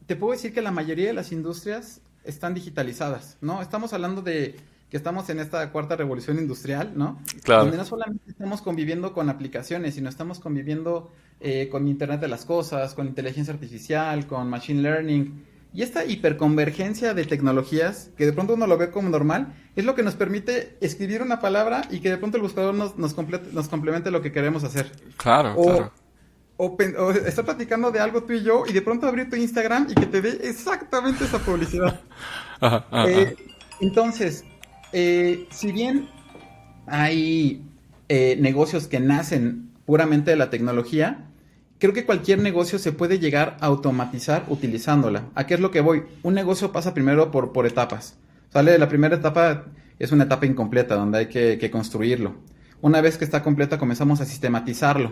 te 0.06 0.16
puedo 0.16 0.32
decir 0.32 0.54
que 0.54 0.62
la 0.62 0.72
mayoría 0.72 1.08
de 1.08 1.14
las 1.14 1.34
industrias 1.34 2.00
están 2.24 2.54
digitalizadas, 2.54 3.38
¿no? 3.42 3.62
Estamos 3.62 3.92
hablando 3.92 4.22
de 4.22 4.56
que 4.90 4.98
estamos 4.98 5.30
en 5.30 5.40
esta 5.40 5.70
cuarta 5.72 5.96
revolución 5.96 6.38
industrial, 6.38 6.94
¿no? 6.96 7.20
Claro. 7.44 7.64
Donde 7.64 7.78
no 7.78 7.86
solamente 7.86 8.30
estamos 8.30 8.62
conviviendo 8.62 9.14
con 9.14 9.30
aplicaciones, 9.30 9.96
sino 9.96 10.08
estamos 10.08 10.40
conviviendo 10.40 11.12
eh, 11.42 11.68
con 11.70 11.88
Internet 11.88 12.22
de 12.22 12.30
las 12.30 12.46
Cosas, 12.46 12.94
con 12.94 13.08
inteligencia 13.08 13.54
artificial, 13.54 14.28
con 14.28 14.50
machine 14.50 14.82
learning. 14.82 15.46
Y 15.74 15.82
esta 15.82 16.06
hiperconvergencia 16.06 17.14
de 17.14 17.26
tecnologías, 17.26 18.12
que 18.18 18.26
de 18.26 18.34
pronto 18.34 18.54
uno 18.54 18.66
lo 18.66 18.78
ve 18.78 18.90
como 18.90 19.10
normal, 19.10 19.54
es 19.76 19.84
lo 19.84 19.94
que 19.94 20.04
nos 20.04 20.16
permite 20.16 20.78
escribir 20.80 21.22
una 21.22 21.42
palabra 21.42 21.82
y 21.92 22.00
que 22.00 22.10
de 22.10 22.18
pronto 22.18 22.38
el 22.38 22.44
buscador 22.44 22.74
nos, 22.74 22.98
nos, 22.98 23.16
nos 23.54 23.68
complemente 23.68 24.10
lo 24.10 24.22
que 24.22 24.32
queremos 24.32 24.64
hacer. 24.64 24.90
Claro, 25.18 25.56
claro. 25.56 25.92
o, 26.56 27.12
estar 27.12 27.44
platicando 27.44 27.92
de 27.92 28.00
algo 28.00 28.24
tú 28.24 28.34
y 28.34 28.42
yo 28.42 28.64
y 28.66 28.72
de 28.72 28.82
pronto 28.82 29.06
abrir 29.06 29.30
tu 29.30 29.36
Instagram 29.36 29.88
y 29.92 29.96
que 29.96 30.06
te 30.06 30.22
dé 30.22 30.50
exactamente 30.50 31.26
esa 31.26 31.40
publicidad. 31.40 32.00
Eh, 32.60 33.36
entonces, 33.82 34.44
eh, 34.94 35.48
si 35.50 35.72
bien 35.72 36.10
hay 36.86 37.64
eh, 38.10 38.38
negocios 38.40 38.88
que 38.88 39.00
nacen 39.00 39.70
puramente 39.86 40.32
de 40.32 40.38
la 40.38 40.50
tecnología, 40.50 41.28
creo 41.80 41.94
que 41.94 42.06
cualquier 42.06 42.40
negocio 42.40 42.80
se 42.80 42.92
puede 42.92 43.20
llegar 43.20 43.58
a 43.60 43.68
automatizar 43.68 44.46
utilizándola. 44.48 45.26
¿A 45.36 45.46
qué 45.46 45.54
es 45.56 45.60
lo 45.60 45.72
que 45.72 45.82
voy? 45.82 46.04
Un 46.24 46.34
negocio 46.34 46.72
pasa 46.72 46.94
primero 46.94 47.32
por, 47.32 47.66
etapas. 47.66 48.18
Sale 48.52 48.78
la 48.78 48.90
primera 48.90 49.16
etapa 49.16 49.66
es 50.00 50.12
una 50.12 50.26
etapa 50.26 50.46
incompleta 50.46 50.96
donde 50.96 51.20
hay 51.20 51.26
que, 51.28 51.72
construirlo. 51.72 52.36
Una 52.82 53.02
vez 53.02 53.18
que 53.18 53.26
está 53.26 53.42
completa 53.42 53.80
comenzamos 53.80 54.22
a 54.22 54.26
sistematizarlo, 54.26 55.12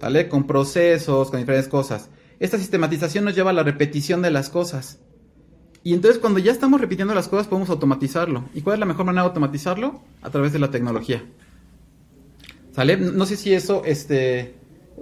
¿vale? 0.00 0.28
Con 0.28 0.46
procesos, 0.46 1.30
con 1.30 1.40
diferentes 1.40 1.68
cosas. 1.68 2.10
Esta 2.38 2.58
sistematización 2.58 3.24
nos 3.24 3.34
lleva 3.34 3.50
a 3.50 3.54
la 3.54 3.62
repetición 3.62 4.22
de 4.22 4.30
las 4.30 4.50
cosas. 4.50 5.00
Y 5.82 5.94
entonces 5.94 6.20
cuando 6.20 6.38
ya 6.38 6.52
estamos 6.52 6.80
repitiendo 6.80 7.14
las 7.14 7.28
cosas 7.28 7.46
podemos 7.46 7.70
automatizarlo. 7.70 8.44
¿Y 8.54 8.60
cuál 8.60 8.74
es 8.74 8.80
la 8.80 8.86
mejor 8.86 9.06
manera 9.06 9.22
de 9.22 9.28
automatizarlo? 9.28 10.02
A 10.22 10.30
través 10.30 10.52
de 10.52 10.58
la 10.58 10.70
tecnología. 10.70 11.22
¿Sale? 12.74 12.96
No 12.96 13.26
sé 13.26 13.36
si 13.36 13.52
eso 13.52 13.82
este, 13.84 14.54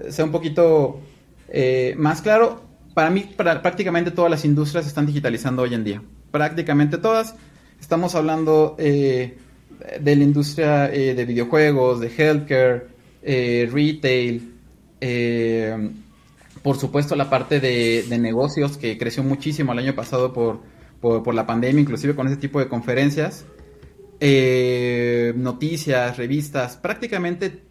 sea 0.08 0.24
un 0.24 0.30
poquito 0.30 1.00
eh, 1.48 1.94
más 1.98 2.22
claro. 2.22 2.62
Para 2.94 3.10
mí, 3.10 3.28
prácticamente 3.36 4.10
todas 4.10 4.30
las 4.30 4.44
industrias 4.44 4.84
se 4.84 4.88
están 4.88 5.06
digitalizando 5.06 5.62
hoy 5.62 5.74
en 5.74 5.84
día. 5.84 6.02
Prácticamente 6.30 6.98
todas. 6.98 7.34
Estamos 7.80 8.14
hablando 8.14 8.74
eh, 8.78 9.38
de 10.00 10.16
la 10.16 10.24
industria 10.24 10.92
eh, 10.92 11.14
de 11.14 11.24
videojuegos, 11.24 12.00
de 12.00 12.10
healthcare, 12.16 12.88
retail, 13.22 14.52
por 16.62 16.78
supuesto 16.78 17.16
la 17.16 17.30
parte 17.30 17.60
de, 17.60 18.04
negocios 18.18 18.78
que 18.78 18.98
creció 18.98 19.22
muchísimo 19.22 19.72
el 19.72 19.78
año 19.78 19.94
pasado 19.94 20.32
por, 20.32 20.60
por, 21.00 21.34
la 21.34 21.46
pandemia, 21.46 21.80
inclusive 21.80 22.14
con 22.14 22.26
ese 22.26 22.36
tipo 22.36 22.58
de 22.58 22.68
conferencias, 22.68 23.46
noticias, 25.36 26.16
revistas, 26.16 26.76
prácticamente 26.76 27.62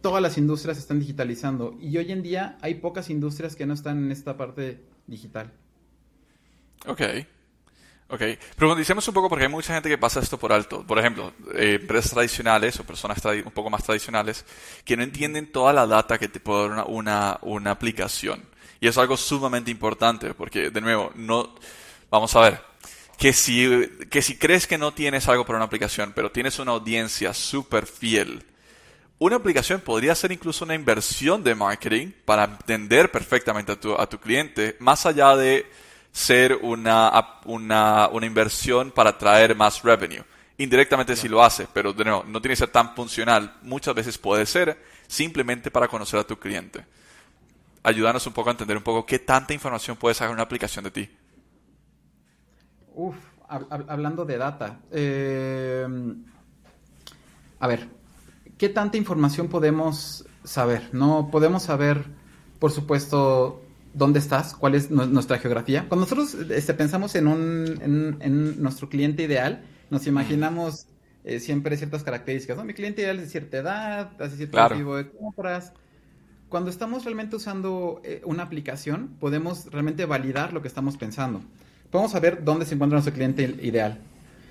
todas 0.00 0.22
las 0.22 0.38
industrias 0.38 0.78
están 0.78 1.00
digitalizando 1.00 1.76
y 1.80 1.96
hoy 1.98 2.12
en 2.12 2.22
día 2.22 2.58
hay 2.60 2.74
pocas 2.74 3.10
industrias 3.10 3.56
que 3.56 3.66
no 3.66 3.74
están 3.74 4.04
en 4.04 4.12
esta 4.12 4.36
parte 4.36 4.80
digital. 5.06 5.52
Ok. 6.86 7.02
Ok, 8.08 8.22
profundicemos 8.54 9.06
un 9.08 9.14
poco 9.14 9.28
porque 9.28 9.46
hay 9.46 9.50
mucha 9.50 9.74
gente 9.74 9.88
que 9.88 9.98
pasa 9.98 10.20
esto 10.20 10.38
por 10.38 10.52
alto. 10.52 10.84
Por 10.86 10.98
ejemplo, 10.98 11.32
eh, 11.54 11.78
empresas 11.80 12.12
tradicionales 12.12 12.78
o 12.78 12.84
personas 12.84 13.20
un 13.24 13.50
poco 13.50 13.68
más 13.68 13.82
tradicionales 13.82 14.44
que 14.84 14.96
no 14.96 15.02
entienden 15.02 15.50
toda 15.50 15.72
la 15.72 15.88
data 15.88 16.16
que 16.16 16.28
te 16.28 16.38
puede 16.38 16.68
dar 16.68 16.84
una, 16.86 17.38
una, 17.42 17.70
aplicación. 17.72 18.44
Y 18.80 18.86
es 18.86 18.96
algo 18.96 19.16
sumamente 19.16 19.72
importante 19.72 20.34
porque, 20.34 20.70
de 20.70 20.80
nuevo, 20.80 21.10
no, 21.16 21.52
vamos 22.08 22.36
a 22.36 22.42
ver, 22.42 22.60
que 23.18 23.32
si, 23.32 23.68
que 24.08 24.22
si 24.22 24.36
crees 24.38 24.68
que 24.68 24.78
no 24.78 24.92
tienes 24.92 25.26
algo 25.26 25.44
para 25.44 25.58
una 25.58 25.66
aplicación, 25.66 26.12
pero 26.14 26.30
tienes 26.30 26.60
una 26.60 26.72
audiencia 26.72 27.34
súper 27.34 27.86
fiel, 27.86 28.44
una 29.18 29.36
aplicación 29.36 29.80
podría 29.80 30.14
ser 30.14 30.30
incluso 30.30 30.64
una 30.64 30.74
inversión 30.74 31.42
de 31.42 31.54
marketing 31.54 32.12
para 32.24 32.44
entender 32.44 33.10
perfectamente 33.10 33.72
a 33.72 33.80
tu, 33.80 33.94
a 33.94 34.06
tu 34.06 34.18
cliente, 34.18 34.76
más 34.78 35.06
allá 35.06 35.34
de 35.34 35.66
ser 36.16 36.58
una, 36.62 37.12
una, 37.44 38.08
una 38.08 38.24
inversión 38.24 38.90
para 38.90 39.18
traer 39.18 39.54
más 39.54 39.82
revenue. 39.82 40.24
Indirectamente 40.56 41.14
sí 41.14 41.28
lo 41.28 41.44
hace, 41.44 41.68
pero 41.70 41.92
de 41.92 42.06
no 42.06 42.22
tiene 42.40 42.54
que 42.54 42.56
ser 42.56 42.70
tan 42.70 42.94
funcional. 42.94 43.58
Muchas 43.60 43.94
veces 43.94 44.16
puede 44.16 44.46
ser 44.46 44.82
simplemente 45.06 45.70
para 45.70 45.88
conocer 45.88 46.18
a 46.18 46.24
tu 46.24 46.38
cliente. 46.38 46.86
Ayúdanos 47.82 48.26
un 48.26 48.32
poco 48.32 48.48
a 48.48 48.52
entender 48.52 48.78
un 48.78 48.82
poco 48.82 49.04
qué 49.04 49.18
tanta 49.18 49.52
información 49.52 49.98
puede 49.98 50.14
sacar 50.14 50.32
una 50.32 50.44
aplicación 50.44 50.84
de 50.84 50.90
ti. 50.90 51.10
Uf, 52.94 53.16
hablando 53.46 54.24
de 54.24 54.38
data. 54.38 54.80
Eh, 54.90 55.86
a 57.60 57.66
ver, 57.66 57.90
¿qué 58.56 58.70
tanta 58.70 58.96
información 58.96 59.48
podemos 59.48 60.26
saber? 60.44 60.88
No 60.94 61.28
podemos 61.30 61.64
saber, 61.64 62.06
por 62.58 62.72
supuesto, 62.72 63.65
dónde 63.96 64.18
estás, 64.18 64.54
cuál 64.54 64.74
es 64.74 64.90
nuestra 64.90 65.38
geografía. 65.38 65.86
Cuando 65.88 66.04
nosotros 66.04 66.34
este, 66.50 66.74
pensamos 66.74 67.14
en, 67.14 67.26
un, 67.26 68.18
en, 68.20 68.62
nuestro 68.62 68.88
cliente 68.88 69.22
ideal, 69.22 69.62
nos 69.90 70.06
imaginamos 70.06 70.86
eh, 71.24 71.40
siempre 71.40 71.76
ciertas 71.76 72.04
características. 72.04 72.58
¿no? 72.58 72.64
Mi 72.64 72.74
cliente 72.74 73.02
ideal 73.02 73.16
es 73.16 73.24
de 73.24 73.30
cierta 73.30 73.56
edad, 73.56 74.10
hace 74.20 74.36
cierto 74.36 74.58
tipo 74.68 74.96
de 74.96 75.10
compras. 75.10 75.72
Cuando 76.50 76.70
estamos 76.70 77.04
realmente 77.04 77.36
usando 77.36 78.00
eh, 78.04 78.20
una 78.24 78.42
aplicación, 78.42 79.16
podemos 79.18 79.66
realmente 79.72 80.04
validar 80.04 80.52
lo 80.52 80.60
que 80.60 80.68
estamos 80.68 80.96
pensando. 80.96 81.40
Podemos 81.90 82.12
saber 82.12 82.44
dónde 82.44 82.66
se 82.66 82.74
encuentra 82.74 82.96
nuestro 82.96 83.14
cliente 83.14 83.42
ideal. 83.62 83.98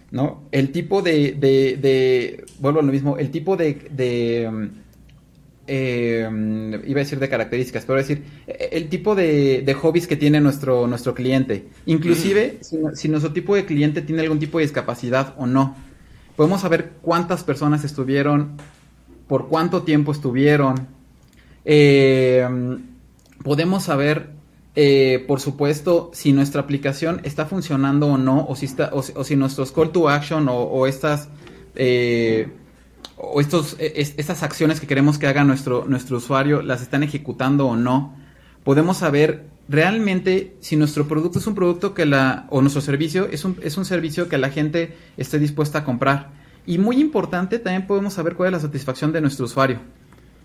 ¿no? 0.09 0.43
El 0.51 0.71
tipo 0.71 1.01
de, 1.01 1.33
de, 1.33 1.77
de 1.77 2.45
vuelvo 2.59 2.79
a 2.79 2.83
lo 2.83 2.91
mismo, 2.91 3.17
el 3.17 3.29
tipo 3.29 3.55
de, 3.55 3.89
de 3.91 4.71
eh, 5.67 6.29
iba 6.85 6.99
a 6.99 7.03
decir 7.03 7.19
de 7.19 7.29
características, 7.29 7.85
pero 7.85 7.97
decir, 7.97 8.23
el 8.47 8.87
tipo 8.87 9.15
de, 9.15 9.75
hobbies 9.79 10.07
que 10.07 10.15
tiene 10.15 10.39
nuestro, 10.39 10.87
nuestro 10.87 11.13
cliente. 11.13 11.67
Inclusive, 11.85 12.59
mm. 12.59 12.95
si, 12.95 13.09
nuestro 13.09 13.33
tipo 13.33 13.55
de 13.55 13.65
cliente 13.65 14.01
tiene 14.01 14.21
algún 14.21 14.39
tipo 14.39 14.59
de 14.59 14.65
discapacidad 14.65 15.33
o 15.37 15.47
no. 15.47 15.75
Podemos 16.35 16.61
saber 16.61 16.91
cuántas 17.01 17.43
personas 17.43 17.83
estuvieron, 17.83 18.57
por 19.27 19.47
cuánto 19.47 19.83
tiempo 19.83 20.11
estuvieron. 20.11 20.87
Eh, 21.63 22.47
podemos 23.43 23.83
saber, 23.83 24.29
eh, 24.75 25.23
por 25.27 25.39
supuesto, 25.39 26.11
si 26.13 26.31
nuestra 26.31 26.61
aplicación 26.61 27.21
está 27.23 27.45
funcionando 27.45 28.07
o 28.07 28.17
no, 28.17 28.45
o 28.47 28.55
si, 28.55 28.65
está, 28.65 28.91
o, 28.93 29.01
si 29.01 29.35
nuestros 29.35 29.71
call 29.71 29.91
to 29.91 30.09
action 30.09 30.47
o, 30.49 30.85
estas 30.85 31.29
o 33.17 33.41
estos, 33.41 33.75
e, 33.79 33.93
estas 34.17 34.43
acciones 34.43 34.79
que 34.79 34.87
queremos 34.87 35.17
que 35.17 35.27
haga 35.27 35.43
nuestro, 35.43 35.85
nuestro 35.87 36.17
usuario 36.17 36.61
las 36.61 36.81
están 36.81 37.03
ejecutando 37.03 37.67
o 37.67 37.75
no. 37.75 38.15
Podemos 38.63 38.97
saber 38.97 39.45
realmente 39.67 40.55
si 40.59 40.75
nuestro 40.75 41.07
producto 41.07 41.39
es 41.39 41.47
un 41.47 41.55
producto 41.55 41.93
que 41.93 42.05
la, 42.05 42.47
o 42.49 42.61
nuestro 42.61 42.81
servicio 42.81 43.27
es 43.27 43.45
un, 43.45 43.57
es 43.61 43.77
un 43.77 43.85
servicio 43.85 44.29
que 44.29 44.37
la 44.37 44.49
gente 44.49 44.95
esté 45.17 45.39
dispuesta 45.39 45.79
a 45.79 45.83
comprar. 45.83 46.31
Y 46.65 46.77
muy 46.77 46.99
importante, 46.99 47.59
también 47.59 47.85
podemos 47.85 48.13
saber 48.13 48.35
cuál 48.35 48.47
es 48.47 48.53
la 48.53 48.59
satisfacción 48.59 49.11
de 49.11 49.21
nuestro 49.21 49.45
usuario. 49.45 49.79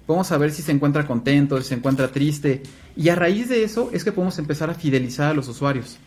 Podemos 0.07 0.27
saber 0.27 0.51
si 0.51 0.63
se 0.63 0.73
encuentra 0.73 1.07
contento, 1.07 1.57
si 1.63 1.69
se 1.69 1.75
encuentra 1.75 2.09
triste. 2.09 2.63
Y 2.97 3.09
a 3.09 3.15
raíz 3.15 3.49
de 3.49 3.63
eso 3.63 3.91
es 3.93 4.05
que 4.05 4.13
podemos 4.13 4.39
empezar 4.39 4.69
a 4.69 4.75
fidelizar 4.75 5.31
a 5.31 5.35
los 5.35 5.49
usuarios. 5.49 5.99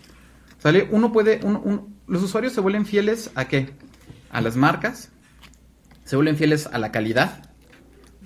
¿Sale? 0.59 0.87
Uno 0.91 1.11
puede, 1.11 1.39
los 2.07 2.23
usuarios 2.23 2.53
se 2.53 2.61
vuelven 2.61 2.85
fieles 2.85 3.31
a 3.35 3.47
qué? 3.47 3.69
A 4.31 4.41
las 4.41 4.55
marcas, 4.55 5.09
se 6.03 6.15
vuelven 6.15 6.37
fieles 6.37 6.67
a 6.67 6.77
la 6.77 6.91
calidad, 6.91 7.49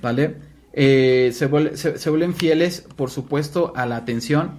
¿vale? 0.02 0.38
Eh, 0.74 1.32
se, 1.34 1.48
vuelven 1.48 2.36
fieles, 2.36 2.82
por 2.96 3.10
supuesto, 3.10 3.74
a 3.76 3.86
la 3.86 3.96
atención. 3.98 4.52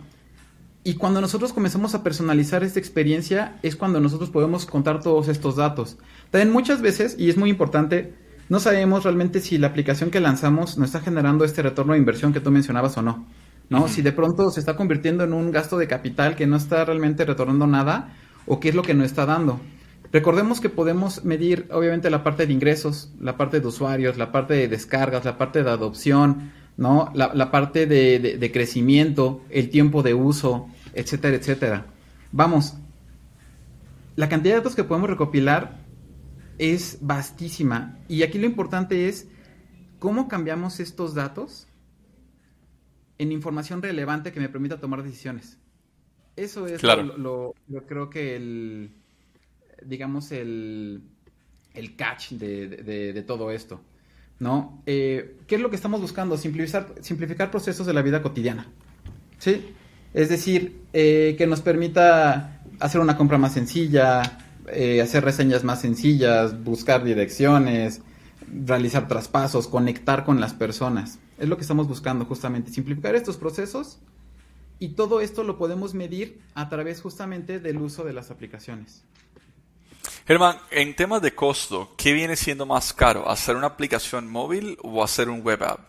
Y 0.85 0.95
cuando 0.95 1.21
nosotros 1.21 1.53
comenzamos 1.53 1.95
a 1.95 2.03
personalizar 2.03 2.65
esta 2.65 2.79
experiencia, 2.79 3.59
es 3.63 3.77
cuando 3.77 4.01
nosotros 4.01 4.31
podemos 4.31 4.67
contar 4.67 5.01
todos 5.01 5.29
estos 5.29 5.57
datos. 5.57 5.97
También 6.31 6.53
muchas 6.53 6.81
veces, 6.81 7.15
y 7.19 7.29
es 7.29 7.37
muy 7.37 7.51
importante, 7.51 8.15
no 8.49 8.59
sabemos 8.59 9.05
realmente 9.05 9.41
si 9.41 9.59
la 9.59 9.69
aplicación 9.69 10.11
que 10.11 10.21
lanzamos 10.21 10.79
nos 10.79 10.89
está 10.89 11.01
generando 11.01 11.45
este 11.45 11.63
retorno 11.63 11.93
de 11.93 11.99
inversión 11.99 12.33
que 12.33 12.41
tú 12.41 12.51
mencionabas 12.51 12.97
o 12.97 13.03
no. 13.03 13.27
¿no? 13.69 13.89
Si 13.89 14.03
de 14.03 14.13
pronto 14.13 14.51
se 14.51 14.61
está 14.61 14.77
convirtiendo 14.77 15.25
en 15.25 15.35
un 15.35 15.51
gasto 15.53 15.77
de 15.77 15.87
capital 15.87 16.35
que 16.35 16.47
no 16.47 16.57
está 16.57 16.85
realmente 16.85 17.25
retornando 17.25 17.67
nada, 17.67 18.15
o 18.47 18.59
qué 18.59 18.71
es 18.71 18.75
lo 18.75 18.83
que 18.83 18.95
no 18.95 19.05
está 19.05 19.27
dando. 19.27 19.61
Recordemos 20.11 20.61
que 20.61 20.71
podemos 20.71 21.25
medir 21.25 21.69
obviamente 21.71 22.09
la 22.09 22.25
parte 22.25 22.47
de 22.47 22.53
ingresos, 22.53 23.13
la 23.21 23.37
parte 23.37 23.61
de 23.61 23.67
usuarios, 23.67 24.17
la 24.17 24.33
parte 24.33 24.55
de 24.55 24.69
descargas, 24.69 25.25
la 25.25 25.37
parte 25.37 25.63
de 25.63 25.71
adopción, 25.71 26.51
¿no? 26.79 27.13
La, 27.15 27.51
parte 27.51 27.87
de, 27.87 28.51
crecimiento, 28.53 29.43
el 29.51 29.69
tiempo 29.69 30.03
de 30.03 30.15
uso, 30.15 30.69
etcétera, 30.95 31.37
etcétera. 31.37 31.87
Vamos, 32.33 32.75
la 34.17 34.29
cantidad 34.31 34.55
de 34.55 34.61
datos 34.61 34.75
que 34.75 34.85
podemos 34.85 35.11
recopilar 35.11 35.85
es 36.57 36.99
vastísima. 37.03 37.99
Y 38.09 38.23
aquí 38.23 38.39
lo 38.39 38.47
importante 38.47 39.09
es 39.09 39.29
cómo 39.99 40.27
cambiamos 40.29 40.81
estos 40.81 41.15
datos 41.15 41.67
en 43.19 43.33
información 43.33 43.83
relevante 43.83 44.33
que 44.33 44.41
me 44.41 44.49
permita 44.49 44.81
tomar 44.81 45.03
decisiones. 45.03 45.59
Eso 46.37 46.67
es 46.67 46.83
lo, 46.83 47.55
lo 47.67 47.87
creo 47.87 48.09
que 48.09 48.37
el 48.37 48.98
digamos, 49.85 50.33
el, 50.33 51.03
el 51.75 51.97
catch 51.97 52.33
de, 52.33 53.25
todo 53.27 53.51
esto. 53.51 53.81
¿No? 54.41 54.83
Eh, 54.87 55.37
¿Qué 55.49 55.57
es 55.57 55.61
lo 55.61 55.69
que 55.69 55.77
estamos 55.77 56.01
buscando? 56.01 56.37
Simplificar, 56.37 56.95
simplificar 57.01 57.51
procesos 57.51 57.87
de 57.87 57.93
la 57.93 58.03
vida 58.03 58.23
cotidiana. 58.23 58.69
¿Sí? 59.39 59.75
Es 60.15 60.29
decir, 60.29 60.83
eh, 60.93 61.35
que 61.37 61.47
nos 61.47 61.61
permita 61.61 62.63
hacer 62.81 63.01
una 63.01 63.17
compra 63.17 63.39
más 63.39 63.55
sencilla, 63.55 64.39
eh, 64.73 65.01
hacer 65.01 65.25
reseñas 65.25 65.65
más 65.65 65.81
sencillas, 65.81 66.63
buscar 66.63 67.05
direcciones, 67.05 68.01
realizar 68.65 69.09
traspasos, 69.09 69.67
conectar 69.67 70.25
con 70.25 70.41
las 70.41 70.55
personas. 70.55 71.19
Es 71.39 71.49
lo 71.49 71.57
que 71.57 71.63
estamos 71.63 71.89
buscando 71.89 72.25
justamente, 72.25 72.71
simplificar 72.71 73.15
estos 73.15 73.37
procesos 73.37 73.99
y 74.79 74.91
todo 74.91 75.21
esto 75.21 75.43
lo 75.43 75.59
podemos 75.59 75.95
medir 75.95 76.41
a 76.55 76.69
través 76.69 77.01
justamente 77.01 77.59
del 77.61 77.79
uso 77.79 78.05
de 78.05 78.13
las 78.13 78.31
aplicaciones. 78.31 79.05
Germán, 80.29 80.59
en 80.71 80.95
temas 80.95 81.23
de 81.23 81.35
costo, 81.35 81.95
¿qué 81.97 82.13
viene 82.13 82.37
siendo 82.37 82.67
más 82.67 82.93
caro? 82.93 83.27
¿Hacer 83.31 83.57
una 83.57 83.69
aplicación 83.69 84.29
móvil 84.29 84.77
o 84.83 85.03
hacer 85.03 85.31
un 85.31 85.41
web 85.41 85.63
app? 85.63 85.81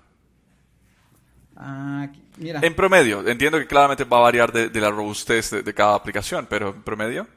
Ah, 1.58 2.08
mira. 2.38 2.62
En 2.64 2.74
promedio, 2.74 3.28
entiendo 3.28 3.60
que 3.60 3.68
claramente 3.68 4.06
va 4.06 4.20
a 4.20 4.22
variar 4.22 4.54
de, 4.54 4.80
la 4.80 4.92
robustez 4.92 5.52
de, 5.52 5.74
cada 5.74 5.94
aplicación, 5.94 6.48
pero 6.50 6.70
en 6.70 6.84
promedio. 6.84 7.28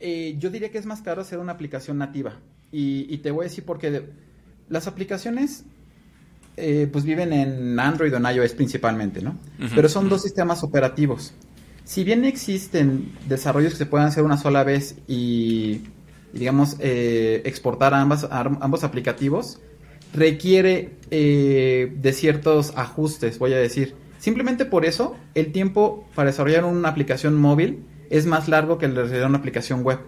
Eh, 0.00 0.34
yo 0.40 0.50
diría 0.50 0.72
que 0.72 0.78
es 0.78 0.86
más 0.86 1.02
caro 1.02 1.22
hacer 1.22 1.38
una 1.38 1.52
aplicación 1.52 1.98
nativa. 1.98 2.32
Y, 2.72 3.18
te 3.18 3.30
voy 3.30 3.44
a 3.44 3.48
decir 3.48 3.64
porque 3.64 4.10
las 4.68 4.88
aplicaciones 4.88 5.62
eh, 6.56 6.88
pues 6.90 7.04
viven 7.04 7.32
en 7.32 7.78
Android 7.78 8.12
o 8.12 8.16
en 8.16 8.26
iOS 8.26 8.54
principalmente, 8.54 9.22
¿no? 9.22 9.38
Pero 9.72 9.88
son 9.88 10.08
dos 10.08 10.22
sistemas 10.22 10.64
operativos. 10.64 11.32
Si 11.84 12.04
bien 12.04 12.24
existen 12.24 13.12
desarrollos 13.28 13.72
que 13.72 13.78
se 13.78 13.86
pueden 13.86 14.06
hacer 14.06 14.22
una 14.24 14.36
sola 14.36 14.64
vez 14.64 14.96
y, 15.08 15.82
digamos, 16.32 16.76
eh, 16.78 17.42
exportar 17.44 17.94
ambas, 17.94 18.26
ambos 18.30 18.84
aplicativos, 18.84 19.60
requiere 20.14 20.96
eh, 21.10 21.92
de 21.96 22.12
ciertos 22.12 22.72
ajustes, 22.76 23.38
voy 23.38 23.52
a 23.52 23.58
decir. 23.58 23.94
Simplemente 24.18 24.64
por 24.64 24.84
eso, 24.84 25.16
el 25.34 25.52
tiempo 25.52 26.08
para 26.14 26.30
desarrollar 26.30 26.64
una 26.64 26.88
aplicación 26.88 27.40
móvil 27.40 27.84
es 28.10 28.26
más 28.26 28.48
largo 28.48 28.78
que 28.78 28.86
el 28.86 28.94
de 28.94 29.02
desarrollar 29.02 29.30
una 29.30 29.38
aplicación 29.38 29.82
web. 29.82 29.98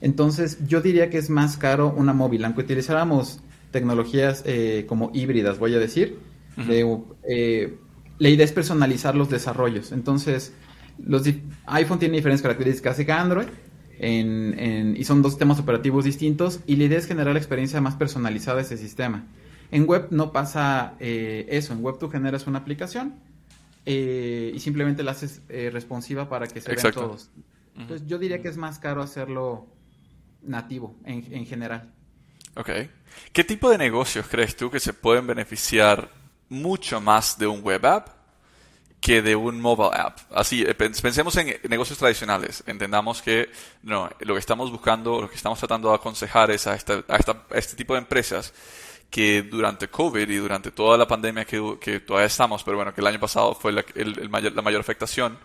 Entonces, 0.00 0.58
yo 0.66 0.80
diría 0.80 1.10
que 1.10 1.18
es 1.18 1.28
más 1.28 1.56
caro 1.56 1.92
una 1.94 2.12
móvil, 2.12 2.44
aunque 2.44 2.62
utilizáramos 2.62 3.40
tecnologías 3.70 4.42
eh, 4.46 4.86
como 4.88 5.10
híbridas, 5.12 5.58
voy 5.58 5.74
a 5.74 5.78
decir. 5.78 6.18
Eh, 7.26 7.76
la 8.18 8.28
idea 8.28 8.44
es 8.44 8.52
personalizar 8.52 9.14
los 9.14 9.30
desarrollos. 9.30 9.92
Entonces, 9.92 10.52
los 11.04 11.22
iPhone 11.66 11.98
tiene 11.98 12.16
diferentes 12.16 12.42
características 12.42 12.96
que 12.96 13.12
Android. 13.12 13.48
y 14.00 15.04
son 15.04 15.22
dos 15.22 15.32
sistemas 15.32 15.58
operativos 15.58 16.04
distintos 16.04 16.60
y 16.66 16.76
la 16.76 16.84
idea 16.84 16.98
es 16.98 17.06
generar 17.06 17.34
la 17.34 17.38
experiencia 17.38 17.80
más 17.80 17.94
personalizada 17.94 18.58
de 18.58 18.62
ese 18.62 18.76
sistema. 18.76 19.26
En 19.70 19.86
web 19.86 20.08
no 20.10 20.32
pasa 20.32 20.94
eh, 20.98 21.46
eso, 21.50 21.72
en 21.72 21.82
web 21.82 21.98
tú 21.98 22.08
generas 22.08 22.46
una 22.46 22.58
aplicación 22.58 23.14
y 23.86 24.58
simplemente 24.60 25.02
la 25.02 25.12
haces 25.12 25.42
responsiva 25.48 26.28
para 26.28 26.46
que 26.46 26.60
se 26.60 26.74
vean 26.74 26.92
todos. 26.92 27.30
Entonces 27.76 28.06
yo 28.06 28.18
diría 28.18 28.40
que 28.40 28.48
es 28.48 28.56
más 28.56 28.78
caro 28.78 29.02
hacerlo 29.02 29.66
nativo 30.42 30.96
en, 31.04 31.46
general. 31.46 31.92
Ok. 32.56 32.70
¿Qué 33.32 33.44
tipo 33.44 33.70
de 33.70 33.78
negocios 33.78 34.26
crees 34.28 34.56
tú 34.56 34.70
que 34.70 34.80
se 34.80 34.92
pueden 34.92 35.26
beneficiar 35.26 36.10
mucho 36.48 37.00
más 37.00 37.38
de 37.38 37.46
un 37.46 37.62
web 37.62 37.84
app 37.86 38.08
que 39.00 39.22
de 39.22 39.36
un 39.36 39.60
mobile 39.60 39.90
app? 39.92 40.18
Así, 40.32 40.62
eh, 40.62 40.74
pensemos 40.74 41.36
en 41.36 41.58
negocios 41.68 41.98
tradicionales. 41.98 42.62
Entendamos 42.66 43.22
que 43.22 43.50
no, 43.82 44.10
lo 44.20 44.34
que 44.34 44.40
estamos 44.40 44.70
buscando, 44.70 45.20
lo 45.20 45.28
que 45.28 45.36
estamos 45.36 45.58
tratando 45.58 45.88
de 45.88 45.94
aconsejar 45.94 46.50
es 46.50 46.66
a, 46.66 46.74
este 46.74 47.76
tipo 47.76 47.94
de 47.94 48.00
empresas 48.00 48.52
que 49.08 49.42
durante 49.42 49.88
COVID 49.88 50.28
y 50.28 50.36
durante 50.36 50.70
toda 50.70 50.96
la 50.96 51.06
pandemia 51.06 51.44
que, 51.44 52.00
todavía 52.06 52.26
estamos, 52.26 52.62
pero 52.62 52.76
bueno, 52.76 52.94
que 52.94 53.00
el 53.00 53.06
año 53.06 53.18
pasado 53.18 53.54
fue 53.54 53.72
la, 53.72 53.84
la 53.94 54.62
mayor 54.62 54.80
afectación, 54.80 55.38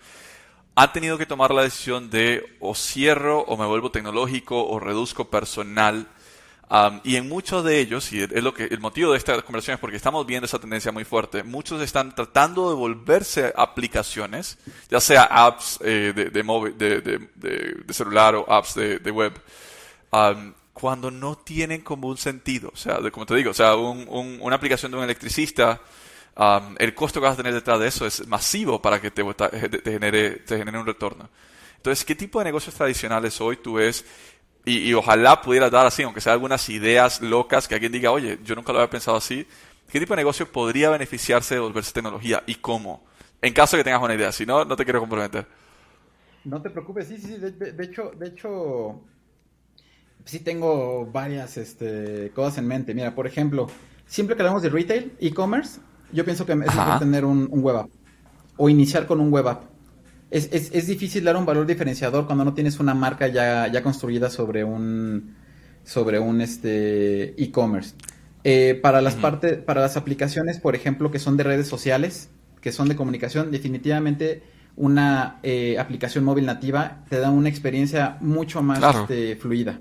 han 0.76 0.92
tenido 0.92 1.18
que 1.18 1.26
tomar 1.26 1.52
la 1.52 1.64
decisión 1.64 2.10
de 2.10 2.58
o 2.60 2.76
cierro 2.76 3.40
o 3.40 3.56
me 3.58 3.66
vuelvo 3.66 3.92
tecnológico 3.92 4.68
o 4.68 4.80
reduzco 4.80 5.30
personal. 5.30 6.08
Y 7.03 7.15
en 7.15 7.29
muchos 7.29 7.63
de 7.63 7.79
ellos, 7.79 8.12
y 8.12 8.22
es 8.22 8.43
lo 8.43 8.53
que 8.53 8.65
el 8.65 8.79
motivo 8.79 9.12
de 9.12 9.17
esta 9.17 9.41
conversación 9.41 9.75
es 9.75 9.79
porque 9.79 9.98
estamos 9.98 10.25
viendo 10.25 10.45
esa 10.45 10.60
tendencia 10.60 10.91
muy 10.91 11.03
fuerte, 11.03 11.43
muchos 11.43 11.81
están 11.81 12.13
tratando 12.15 12.69
de 12.69 12.75
volverse 12.75 13.53
aplicaciones, 13.55 14.57
ya 14.89 15.00
sea 15.00 15.24
apps 15.24 15.79
eh, 15.84 16.12
de, 16.15 16.29
de, 16.29 17.93
celular 17.93 18.36
o 18.36 18.51
apps 18.51 18.75
de, 18.75 19.12
web, 19.12 19.34
cuando 20.74 21.12
no 21.12 21.38
tienen 21.38 21.81
como 21.81 22.07
un 22.07 22.17
sentido. 22.17 22.72
O 22.74 22.77
sea, 22.77 23.00
como 23.12 23.25
te 23.25 23.36
digo, 23.36 23.51
o 23.51 23.54
sea, 23.54 23.75
una 23.75 24.56
aplicación 24.56 24.91
de 24.91 24.97
un 24.97 25.04
electricista 25.04 25.80
el 26.78 26.93
costo 26.93 27.19
que 27.19 27.28
vas 27.28 27.34
a 27.36 27.38
tener 27.38 27.54
detrás 27.54 27.80
de 27.80 27.88
eso 27.88 28.06
es 28.06 28.28
masivo 28.28 28.82
para 28.82 28.99
que 28.99 29.12
te, 29.12 29.23
genere, 29.84 30.32
te 30.38 30.58
genere 30.58 30.78
un 30.78 30.86
retorno. 30.86 31.30
Entonces, 31.78 32.04
¿qué 32.04 32.15
tipo 32.15 32.39
de 32.39 32.45
negocios 32.45 32.75
tradicionales 32.75 33.39
hoy 33.39 33.58
tú 33.58 33.75
ves? 33.75 34.04
Y, 34.65 34.91
ojalá 34.95 35.41
pudieras 35.41 35.69
dar 35.69 35.86
así, 35.86 36.01
aunque 36.01 36.21
sea 36.21 36.34
algunas 36.34 36.67
ideas 36.69 37.21
locas 37.21 37.67
que 37.67 37.75
alguien 37.75 37.91
diga, 37.91 38.12
oye, 38.12 38.39
yo 38.43 38.56
nunca 38.56 38.73
lo 38.73 38.80
había 38.80 38.89
pensado 38.89 39.15
así. 39.15 39.47
¿Qué 39.91 39.99
tipo 39.99 40.13
de 40.13 40.17
negocio 40.17 40.51
podría 40.51 40.89
beneficiarse 40.89 41.54
de 41.54 41.62
volverse 41.62 41.93
tecnología 41.93 42.41
y 42.47 42.56
cómo? 42.56 43.04
En 43.41 43.54
caso 43.54 43.78
de 43.78 43.82
que 43.82 43.84
tengas 43.86 44.01
una 44.01 44.15
idea, 44.15 44.32
si 44.32 44.43
no, 44.43 44.65
no 44.65 44.75
te 44.75 44.84
quiero 44.84 44.99
comprometer. 44.99 45.45
No 46.45 46.62
te 46.62 46.71
preocupes, 46.71 47.08
sí, 47.08 47.17
sí, 47.17 47.28
sí. 47.28 47.38
De, 47.38 47.84
hecho, 47.84 48.12
de 48.17 48.28
hecho, 48.28 49.01
sí 50.25 50.39
tengo 50.39 51.06
varias 51.06 51.58
este, 51.58 52.32
cosas 52.34 52.58
en 52.58 52.67
mente. 52.67 52.95
Mira, 52.95 53.13
por 53.13 53.28
ejemplo, 53.28 53.67
siempre 54.08 54.36
que 54.36 54.41
hablamos 54.41 54.63
de 54.63 54.69
retail, 54.69 55.13
e-commerce, 55.19 55.80
yo 56.12 56.25
pienso 56.25 56.45
que 56.45 56.54
es 56.54 56.58
mejor 56.58 56.99
tener 56.99 57.25
un, 57.25 57.47
web 57.51 57.78
app 57.78 57.89
o 58.58 58.69
iniciar 58.69 59.06
con 59.06 59.19
un 59.19 59.32
web 59.32 59.47
app. 59.47 59.63
Es, 60.36 60.50
es, 60.52 60.71
es, 60.74 60.88
difícil 60.88 61.24
dar 61.24 61.38
un 61.38 61.45
valor 61.45 61.65
diferenciador 61.65 62.26
cuando 62.26 62.43
no 62.43 62.54
tienes 62.54 62.82
una 62.82 62.93
marca 62.93 63.28
ya, 63.28 63.71
ya 63.71 63.82
construida 63.82 64.30
sobre 64.30 64.65
un 64.65 65.36
sobre 65.86 66.19
un 66.19 66.41
este 66.41 67.41
e-commerce. 67.41 67.95
Eh, 68.43 68.78
para 68.82 69.02
las 69.02 69.15
partes, 69.15 69.58
para 69.60 69.80
las 69.80 69.95
aplicaciones, 69.95 70.60
por 70.60 70.76
ejemplo, 70.76 71.10
que 71.10 71.19
son 71.19 71.38
de 71.38 71.43
redes 71.43 71.67
sociales, 71.67 72.30
que 72.60 72.74
son 72.74 72.89
de 72.89 72.98
comunicación, 72.98 73.50
definitivamente 73.50 74.43
una 74.76 75.39
eh, 75.41 75.78
aplicación 75.80 76.26
móvil 76.26 76.45
nativa 76.45 77.06
te 77.10 77.19
da 77.19 77.30
una 77.30 77.48
experiencia 77.48 78.17
mucho 78.19 78.62
más 78.62 78.84
este, 78.93 79.38
fluida. 79.38 79.80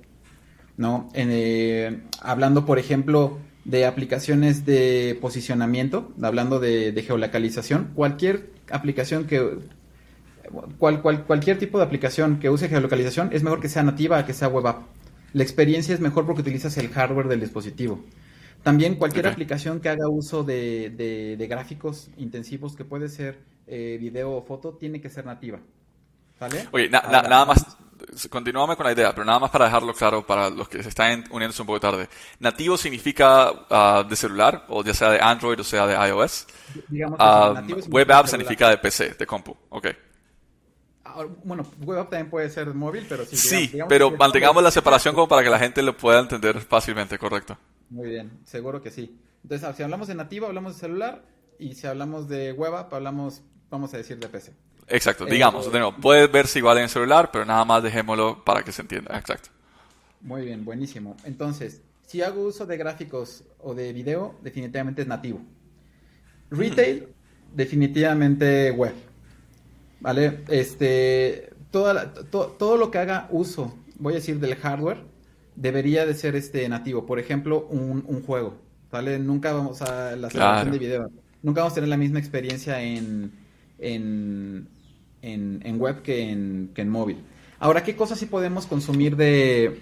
¿no? 0.76 1.08
Eh, 1.14 2.02
hablando, 2.20 2.64
por 2.64 2.78
ejemplo, 2.78 3.38
de 3.64 3.86
aplicaciones 3.86 4.64
de 4.64 5.18
posicionamiento, 5.20 6.12
hablando 6.22 6.60
de, 6.60 7.02
geolocalización, 7.04 7.90
cualquier 7.94 8.50
aplicación 8.70 9.24
que 9.26 9.58
cual, 10.78 11.02
cualquier 11.02 11.58
tipo 11.58 11.78
de 11.78 11.84
aplicación 11.84 12.38
que 12.38 12.50
use 12.50 12.68
geolocalización 12.68 13.30
es 13.32 13.42
mejor 13.42 13.60
que 13.60 13.68
sea 13.68 13.82
nativa 13.82 14.24
que 14.24 14.32
sea 14.32 14.48
web 14.48 14.66
app. 14.66 14.82
La 15.32 15.42
experiencia 15.42 15.94
es 15.94 16.00
mejor 16.00 16.26
porque 16.26 16.42
utilizas 16.42 16.76
el 16.78 16.88
hardware 16.88 17.28
del 17.28 17.40
dispositivo. 17.40 18.04
También 18.62 18.96
cualquier 18.96 19.26
aplicación 19.26 19.80
que 19.80 19.88
haga 19.88 20.08
uso 20.08 20.42
de, 20.42 21.46
gráficos 21.48 22.08
intensivos, 22.16 22.76
que 22.76 22.84
puede 22.84 23.08
ser 23.08 23.38
eh, 23.66 23.98
video 24.00 24.32
o 24.32 24.42
foto, 24.42 24.74
tiene 24.74 25.00
que 25.00 25.10
ser 25.10 25.26
nativa. 25.26 25.58
¿Vale? 26.40 26.68
Oye, 26.72 26.88
nada 26.88 27.44
más, 27.44 27.76
Continuamos 28.30 28.76
con 28.76 28.86
la 28.86 28.92
idea, 28.92 29.12
pero 29.12 29.24
nada 29.24 29.38
más 29.38 29.50
para 29.50 29.66
dejarlo 29.66 29.92
claro 29.94 30.26
para 30.26 30.50
los 30.50 30.68
que 30.68 30.82
se 30.82 30.88
están 30.88 31.24
uniéndose 31.30 31.62
un 31.62 31.66
poco 31.66 31.80
tarde. 31.80 32.08
¿Nativo 32.38 32.76
significa 32.76 33.52
ah, 33.70 34.04
de 34.08 34.16
celular, 34.16 34.64
o 34.68 34.82
ya 34.84 34.94
sea 34.94 35.10
de 35.10 35.20
Android 35.20 35.58
o 35.60 35.64
sea 35.64 35.86
de 35.86 36.08
iOS? 36.08 36.46
Ah, 37.18 37.62
web 37.88 38.12
app 38.12 38.26
significa 38.26 38.68
de 38.68 38.78
PC, 38.78 39.14
de 39.14 39.26
compu. 39.26 39.56
Ok. 39.70 39.88
Bueno, 41.44 41.66
web 41.80 41.98
app 42.00 42.10
también 42.10 42.30
puede 42.30 42.50
ser 42.50 42.72
móvil, 42.74 43.06
pero 43.08 43.24
sí. 43.24 43.36
Sí, 43.36 43.72
pero 43.88 44.10
mantengamos 44.10 44.62
la 44.62 44.70
separación 44.70 45.14
como 45.14 45.28
para 45.28 45.42
que 45.42 45.50
la 45.50 45.58
gente 45.58 45.82
lo 45.82 45.96
pueda 45.96 46.20
entender 46.20 46.60
fácilmente, 46.60 47.18
correcto. 47.18 47.56
Muy 47.90 48.08
bien, 48.08 48.40
seguro 48.44 48.82
que 48.82 48.90
sí. 48.90 49.18
Entonces, 49.42 49.76
si 49.76 49.82
hablamos 49.82 50.08
de 50.08 50.14
nativo, 50.14 50.46
hablamos 50.46 50.74
de 50.74 50.80
celular, 50.80 51.22
y 51.58 51.74
si 51.74 51.86
hablamos 51.86 52.28
de 52.28 52.52
web 52.52 52.74
app, 52.74 52.92
hablamos, 52.92 53.42
vamos 53.70 53.92
a 53.94 53.98
decir, 53.98 54.18
de 54.18 54.28
PC. 54.28 54.52
Exacto, 54.88 55.24
digamos, 55.24 55.68
eh, 55.72 55.80
puede 56.00 56.26
verse 56.26 56.58
igual 56.58 56.78
en 56.78 56.84
el 56.84 56.88
celular, 56.90 57.30
pero 57.32 57.44
nada 57.44 57.64
más 57.64 57.82
dejémoslo 57.82 58.44
para 58.44 58.62
que 58.62 58.72
se 58.72 58.82
entienda, 58.82 59.16
exacto. 59.18 59.50
Muy 60.20 60.44
bien, 60.44 60.64
buenísimo. 60.64 61.16
Entonces, 61.24 61.82
si 62.06 62.22
hago 62.22 62.42
uso 62.42 62.66
de 62.66 62.76
gráficos 62.76 63.44
o 63.58 63.74
de 63.74 63.92
video, 63.92 64.34
definitivamente 64.42 65.02
es 65.02 65.08
nativo. 65.08 65.40
Retail, 66.50 67.08
definitivamente 67.52 68.70
web. 68.70 68.94
¿Vale? 70.04 70.44
Este, 70.48 71.48
toda 71.70 72.12
todo 72.12 72.76
lo 72.76 72.90
que 72.90 72.98
haga 72.98 73.26
uso, 73.30 73.74
voy 73.98 74.12
a 74.12 74.16
decir, 74.16 74.38
del 74.38 74.54
hardware, 74.54 74.98
debería 75.56 76.04
de 76.04 76.12
ser 76.12 76.36
este 76.36 76.68
nativo. 76.68 77.06
Por 77.06 77.18
ejemplo, 77.18 77.66
un, 77.70 78.22
juego. 78.22 78.58
¿Vale? 78.90 79.18
Nunca 79.18 79.54
vamos 79.54 79.80
a 79.80 80.14
la 80.14 80.28
selección 80.28 80.72
de 80.72 80.78
video. 80.78 81.10
Nunca 81.42 81.62
vamos 81.62 81.72
a 81.72 81.76
tener 81.76 81.88
la 81.88 81.96
misma 81.96 82.18
experiencia 82.18 82.82
en, 82.82 83.32
en, 83.78 84.68
en, 85.22 85.80
web 85.80 86.02
que 86.02 86.30
en, 86.30 86.70
que 86.74 86.82
en 86.82 86.90
móvil. 86.90 87.24
Ahora, 87.58 87.82
¿qué 87.82 87.96
cosas 87.96 88.18
sí 88.18 88.26
podemos 88.26 88.66
consumir 88.66 89.16
de, 89.16 89.80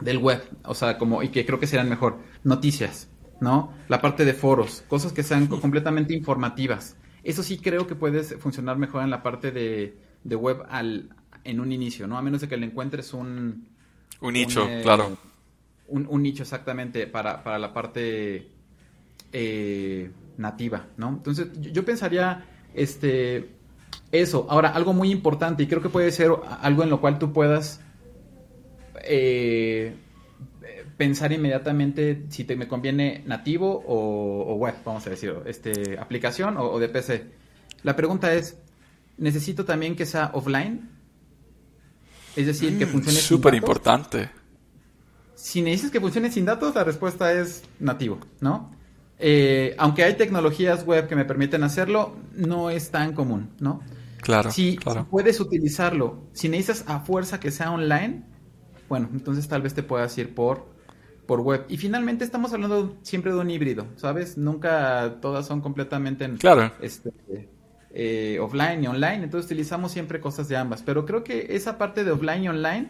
del 0.00 0.18
web? 0.18 0.40
O 0.66 0.74
sea, 0.74 0.98
como, 0.98 1.24
y 1.24 1.30
que 1.30 1.44
creo 1.44 1.58
que 1.58 1.66
serán 1.66 1.88
mejor, 1.88 2.18
noticias, 2.44 3.08
¿no? 3.40 3.72
La 3.88 4.00
parte 4.00 4.24
de 4.24 4.34
foros, 4.34 4.84
cosas 4.86 5.12
que 5.12 5.24
sean 5.24 5.48
completamente 5.48 6.14
informativas. 6.14 6.94
Eso 7.22 7.42
sí 7.42 7.58
creo 7.58 7.86
que 7.86 7.94
puede 7.94 8.22
funcionar 8.22 8.78
mejor 8.78 9.02
en 9.02 9.10
la 9.10 9.22
parte 9.22 9.50
de, 9.50 9.96
de 10.24 10.36
web 10.36 10.62
al, 10.68 11.10
en 11.44 11.60
un 11.60 11.72
inicio, 11.72 12.06
¿no? 12.06 12.18
A 12.18 12.22
menos 12.22 12.40
de 12.40 12.48
que 12.48 12.56
le 12.56 12.66
encuentres 12.66 13.12
un... 13.12 13.68
Un 14.20 14.32
nicho, 14.32 14.66
claro. 14.82 15.16
un, 15.86 16.22
nicho 16.22 16.42
exactamente 16.42 17.06
para, 17.06 17.44
para 17.44 17.58
la 17.58 17.72
parte 17.72 18.48
eh, 19.32 20.10
nativa, 20.36 20.86
¿no? 20.96 21.10
Entonces, 21.10 21.48
yo, 21.60 21.84
pensaría, 21.84 22.44
este, 22.74 23.50
eso. 24.10 24.46
Ahora, 24.50 24.70
algo 24.70 24.92
muy 24.92 25.12
importante, 25.12 25.62
y 25.62 25.66
creo 25.68 25.80
que 25.80 25.88
puede 25.88 26.10
ser 26.10 26.32
algo 26.60 26.82
en 26.82 26.90
lo 26.90 27.00
cual 27.00 27.18
tú 27.20 27.32
puedas 27.32 27.80
eh, 29.04 29.94
pensar 30.98 31.32
inmediatamente 31.32 32.26
si 32.28 32.44
te 32.44 32.56
me 32.56 32.68
conviene 32.68 33.22
nativo 33.24 33.84
o, 33.86 34.54
web, 34.56 34.74
vamos 34.84 35.06
a 35.06 35.10
decir, 35.10 35.32
este, 35.46 35.96
aplicación 35.98 36.56
o, 36.58 36.78
de 36.78 36.88
PC. 36.88 37.30
La 37.84 37.96
pregunta 37.96 38.34
es, 38.34 38.58
¿necesito 39.16 39.64
también 39.64 39.94
que 39.94 40.04
sea 40.04 40.32
offline? 40.34 40.90
Es 42.36 42.46
decir, 42.46 42.76
que 42.76 42.84
mm, 42.84 42.88
funcione 42.88 43.18
Súper 43.18 43.54
importante. 43.54 44.28
Si 45.36 45.62
necesitas 45.62 45.92
que 45.92 46.00
funcione 46.00 46.32
sin 46.32 46.44
datos, 46.44 46.74
la 46.74 46.82
respuesta 46.82 47.32
es 47.32 47.62
nativo, 47.78 48.18
¿no? 48.40 48.72
Eh, 49.20 49.76
aunque 49.78 50.02
hay 50.02 50.14
tecnologías 50.14 50.84
web 50.84 51.06
que 51.06 51.14
me 51.14 51.24
permiten 51.24 51.62
hacerlo, 51.62 52.16
no 52.34 52.70
es 52.70 52.90
tan 52.90 53.12
común, 53.12 53.50
¿no? 53.60 53.82
Claro, 54.20 54.50
si, 54.50 54.78
puedes 55.10 55.38
utilizarlo, 55.38 56.24
si 56.32 56.48
necesitas 56.48 56.84
a 56.88 57.00
fuerza 57.00 57.38
que 57.38 57.52
sea 57.52 57.70
online, 57.70 58.24
bueno, 58.88 59.08
entonces 59.12 59.46
tal 59.46 59.62
vez 59.62 59.74
te 59.74 59.84
puedas 59.84 60.18
ir 60.18 60.34
por, 60.34 60.77
por 61.28 61.42
web. 61.42 61.66
Y 61.68 61.76
finalmente 61.76 62.24
estamos 62.24 62.52
hablando 62.54 62.96
siempre 63.02 63.30
de 63.30 63.38
un 63.38 63.50
híbrido, 63.50 63.86
¿sabes? 63.96 64.38
Nunca 64.38 65.18
todas 65.20 65.46
son 65.46 65.60
completamente 65.60 66.24
en, 66.24 66.38
claro. 66.38 66.72
este, 66.80 67.12
eh, 67.90 68.38
offline 68.40 68.82
y 68.82 68.86
online, 68.86 69.24
entonces 69.24 69.46
utilizamos 69.46 69.92
siempre 69.92 70.20
cosas 70.20 70.48
de 70.48 70.56
ambas. 70.56 70.82
Pero 70.82 71.04
creo 71.04 71.22
que 71.22 71.48
esa 71.50 71.76
parte 71.76 72.02
de 72.02 72.10
offline 72.10 72.44
y 72.44 72.48
online 72.48 72.88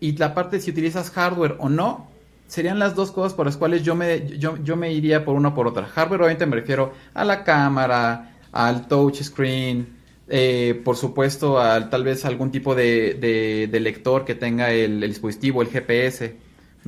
y 0.00 0.16
la 0.16 0.34
parte 0.34 0.56
de 0.56 0.62
si 0.62 0.70
utilizas 0.70 1.10
hardware 1.10 1.56
o 1.58 1.68
no, 1.68 2.08
serían 2.46 2.78
las 2.78 2.94
dos 2.94 3.12
cosas 3.12 3.34
por 3.34 3.44
las 3.44 3.58
cuales 3.58 3.82
yo 3.82 3.94
me, 3.94 4.26
yo, 4.38 4.56
yo 4.64 4.76
me 4.76 4.92
iría 4.92 5.24
por 5.24 5.36
una 5.36 5.50
o 5.50 5.54
por 5.54 5.66
otra. 5.66 5.86
Hardware 5.86 6.22
obviamente 6.22 6.46
me 6.46 6.56
refiero 6.56 6.92
a 7.12 7.24
la 7.24 7.44
cámara, 7.44 8.38
al 8.52 8.88
touch 8.88 9.22
screen, 9.22 9.98
eh, 10.28 10.80
por 10.84 10.96
supuesto 10.96 11.58
a 11.58 11.88
tal 11.90 12.04
vez 12.04 12.24
algún 12.24 12.50
tipo 12.50 12.74
de, 12.74 13.68
de, 13.70 13.80
lector 13.80 14.24
que 14.24 14.34
tenga 14.34 14.70
el, 14.72 15.00
dispositivo, 15.00 15.62
el 15.62 15.68
GPS, 15.68 16.36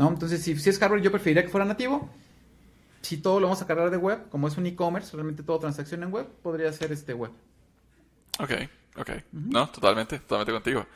¿no? 0.00 0.08
Entonces 0.08 0.42
si, 0.42 0.58
si 0.58 0.70
es 0.70 0.78
hardware 0.78 1.02
yo 1.02 1.10
preferiría 1.10 1.42
que 1.42 1.50
fuera 1.50 1.66
nativo. 1.66 2.08
Si 3.02 3.18
todo 3.18 3.38
lo 3.38 3.46
vamos 3.46 3.60
a 3.60 3.66
cargar 3.66 3.90
de 3.90 3.98
web, 3.98 4.28
como 4.30 4.48
es 4.48 4.56
un 4.56 4.66
e-commerce, 4.66 5.12
realmente 5.12 5.42
todo 5.42 5.58
transacción 5.58 6.02
en 6.02 6.10
web, 6.10 6.26
podría 6.42 6.72
ser 6.72 6.90
este 6.92 7.12
web. 7.12 7.30
Ok, 8.38 8.50
ok. 8.96 9.10
No, 9.32 9.68
totalmente, 9.68 10.18
totalmente 10.20 10.52
contigo. 10.52 10.86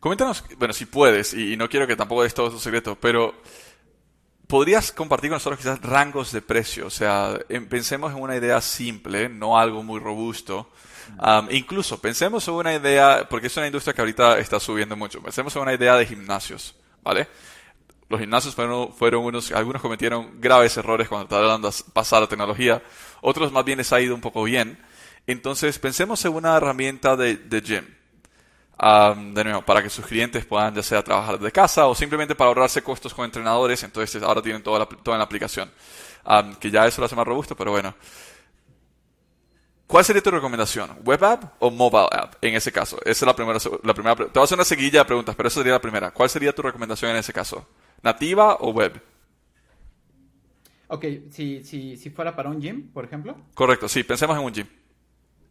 Coméntanos, 0.00 0.44
bueno, 0.58 0.72
si 0.72 0.86
puedes, 0.86 1.34
y, 1.34 1.56
no 1.56 1.68
quiero 1.68 1.86
que 1.86 1.94
tampoco 1.94 2.22
des 2.22 2.34
todo 2.34 2.50
su 2.50 2.58
secreto, 2.58 2.96
pero 2.98 3.34
¿Podrías 4.46 4.92
compartir 4.92 5.30
con 5.30 5.36
nosotros 5.36 5.58
quizás 5.58 5.80
rangos 5.80 6.30
de 6.30 6.42
precio? 6.42 6.86
O 6.86 6.90
sea, 6.90 7.40
pensemos 7.70 8.12
en 8.12 8.20
una 8.20 8.36
idea 8.36 8.60
simple, 8.60 9.30
no 9.30 9.58
algo 9.58 9.82
muy 9.82 9.98
robusto. 9.98 10.70
incluso 11.50 11.98
pensemos 11.98 12.46
en 12.46 12.54
una 12.54 12.74
idea, 12.74 13.26
porque 13.28 13.46
es 13.46 13.56
una 13.56 13.66
industria 13.66 13.94
que 13.94 14.02
ahorita 14.02 14.38
está 14.38 14.60
subiendo 14.60 14.96
mucho, 14.96 15.22
pensemos 15.22 15.56
en 15.56 15.62
una 15.62 15.72
idea 15.72 15.96
de 15.96 16.04
gimnasios, 16.04 16.74
¿vale? 17.02 17.26
Los 18.08 18.20
gimnasios 18.20 18.54
fueron, 18.54 18.92
fueron 18.92 19.24
unos, 19.24 19.50
algunos 19.52 19.80
cometieron 19.80 20.40
graves 20.40 20.76
errores 20.76 21.08
cuando 21.08 21.26
trataron 21.26 21.62
de 21.62 21.70
pasar 21.92 22.20
la 22.20 22.28
tecnología, 22.28 22.82
otros 23.22 23.50
más 23.50 23.64
bien 23.64 23.78
les 23.78 23.92
ha 23.92 24.00
ido 24.00 24.14
un 24.14 24.20
poco 24.20 24.44
bien. 24.44 24.78
Entonces, 25.26 25.78
pensemos 25.78 26.24
en 26.24 26.34
una 26.34 26.56
herramienta 26.56 27.16
de, 27.16 27.36
de 27.36 27.60
gym 27.62 27.84
de 28.76 29.44
nuevo, 29.44 29.62
para 29.62 29.82
que 29.82 29.88
sus 29.88 30.04
clientes 30.04 30.44
puedan 30.44 30.74
ya 30.74 30.82
sea 30.82 31.02
trabajar 31.02 31.38
de 31.38 31.52
casa 31.52 31.86
o 31.86 31.94
simplemente 31.94 32.34
para 32.34 32.48
ahorrarse 32.48 32.82
costos 32.82 33.14
con 33.14 33.24
entrenadores, 33.24 33.82
entonces 33.82 34.22
ahora 34.22 34.42
tienen 34.42 34.62
toda 34.62 34.80
la, 34.80 34.86
toda 34.86 35.16
la 35.16 35.24
aplicación. 35.24 35.70
que 36.60 36.70
ya 36.70 36.86
eso 36.86 37.00
lo 37.00 37.06
hace 37.06 37.16
más 37.16 37.26
robusto, 37.26 37.56
pero 37.56 37.70
bueno. 37.70 37.94
¿Cuál 39.86 40.04
sería 40.04 40.22
tu 40.22 40.30
recomendación? 40.30 40.98
¿Web 41.04 41.22
app 41.24 41.44
o 41.60 41.70
mobile 41.70 42.08
app 42.10 42.34
en 42.42 42.54
ese 42.54 42.72
caso? 42.72 42.98
Esa 43.04 43.10
es 43.10 43.22
la 43.22 43.36
primera, 43.36 43.58
la 43.82 43.94
primera. 43.94 44.16
Te 44.16 44.24
voy 44.24 44.40
a 44.40 44.44
hacer 44.44 44.56
una 44.56 44.64
seguilla 44.64 45.00
de 45.00 45.04
preguntas, 45.04 45.36
pero 45.36 45.48
esa 45.48 45.60
sería 45.60 45.74
la 45.74 45.80
primera. 45.80 46.10
¿Cuál 46.10 46.28
sería 46.28 46.54
tu 46.54 46.62
recomendación 46.62 47.10
en 47.10 47.18
ese 47.18 47.32
caso? 47.32 47.66
¿Nativa 48.04 48.56
o 48.60 48.70
web? 48.70 49.00
Ok, 50.88 51.06
si, 51.30 51.64
si, 51.64 51.96
si 51.96 52.10
fuera 52.10 52.36
para 52.36 52.50
un 52.50 52.60
gym, 52.60 52.88
por 52.88 53.06
ejemplo. 53.06 53.34
Correcto, 53.54 53.88
sí, 53.88 54.04
pensemos 54.04 54.36
en 54.36 54.44
un 54.44 54.52
gym. 54.52 54.66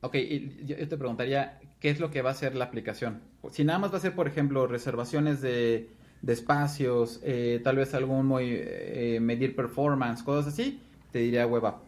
Ok, 0.01 0.15
y 0.15 0.63
yo 0.63 0.87
te 0.87 0.95
preguntaría, 0.95 1.59
¿qué 1.79 1.89
es 1.89 1.99
lo 1.99 2.11
que 2.11 2.21
va 2.21 2.29
a 2.29 2.33
hacer 2.33 2.53
la 2.53 2.65
aplicación? 2.65 3.21
Si 3.49 3.63
nada 3.63 3.79
más 3.79 3.91
va 3.91 3.97
a 3.97 4.01
ser, 4.01 4.13
por 4.13 4.27
ejemplo, 4.27 4.67
reservaciones 4.67 5.41
de, 5.41 5.89
espacios, 6.27 7.19
eh, 7.23 7.59
tal 7.63 7.77
vez 7.77 7.95
algún 7.95 8.27
muy, 8.27 8.51
eh, 8.51 9.17
medir 9.19 9.55
performance, 9.55 10.21
cosas 10.21 10.53
así, 10.53 10.79
te 11.11 11.19
diría 11.19 11.47
web 11.47 11.65
app. 11.65 11.81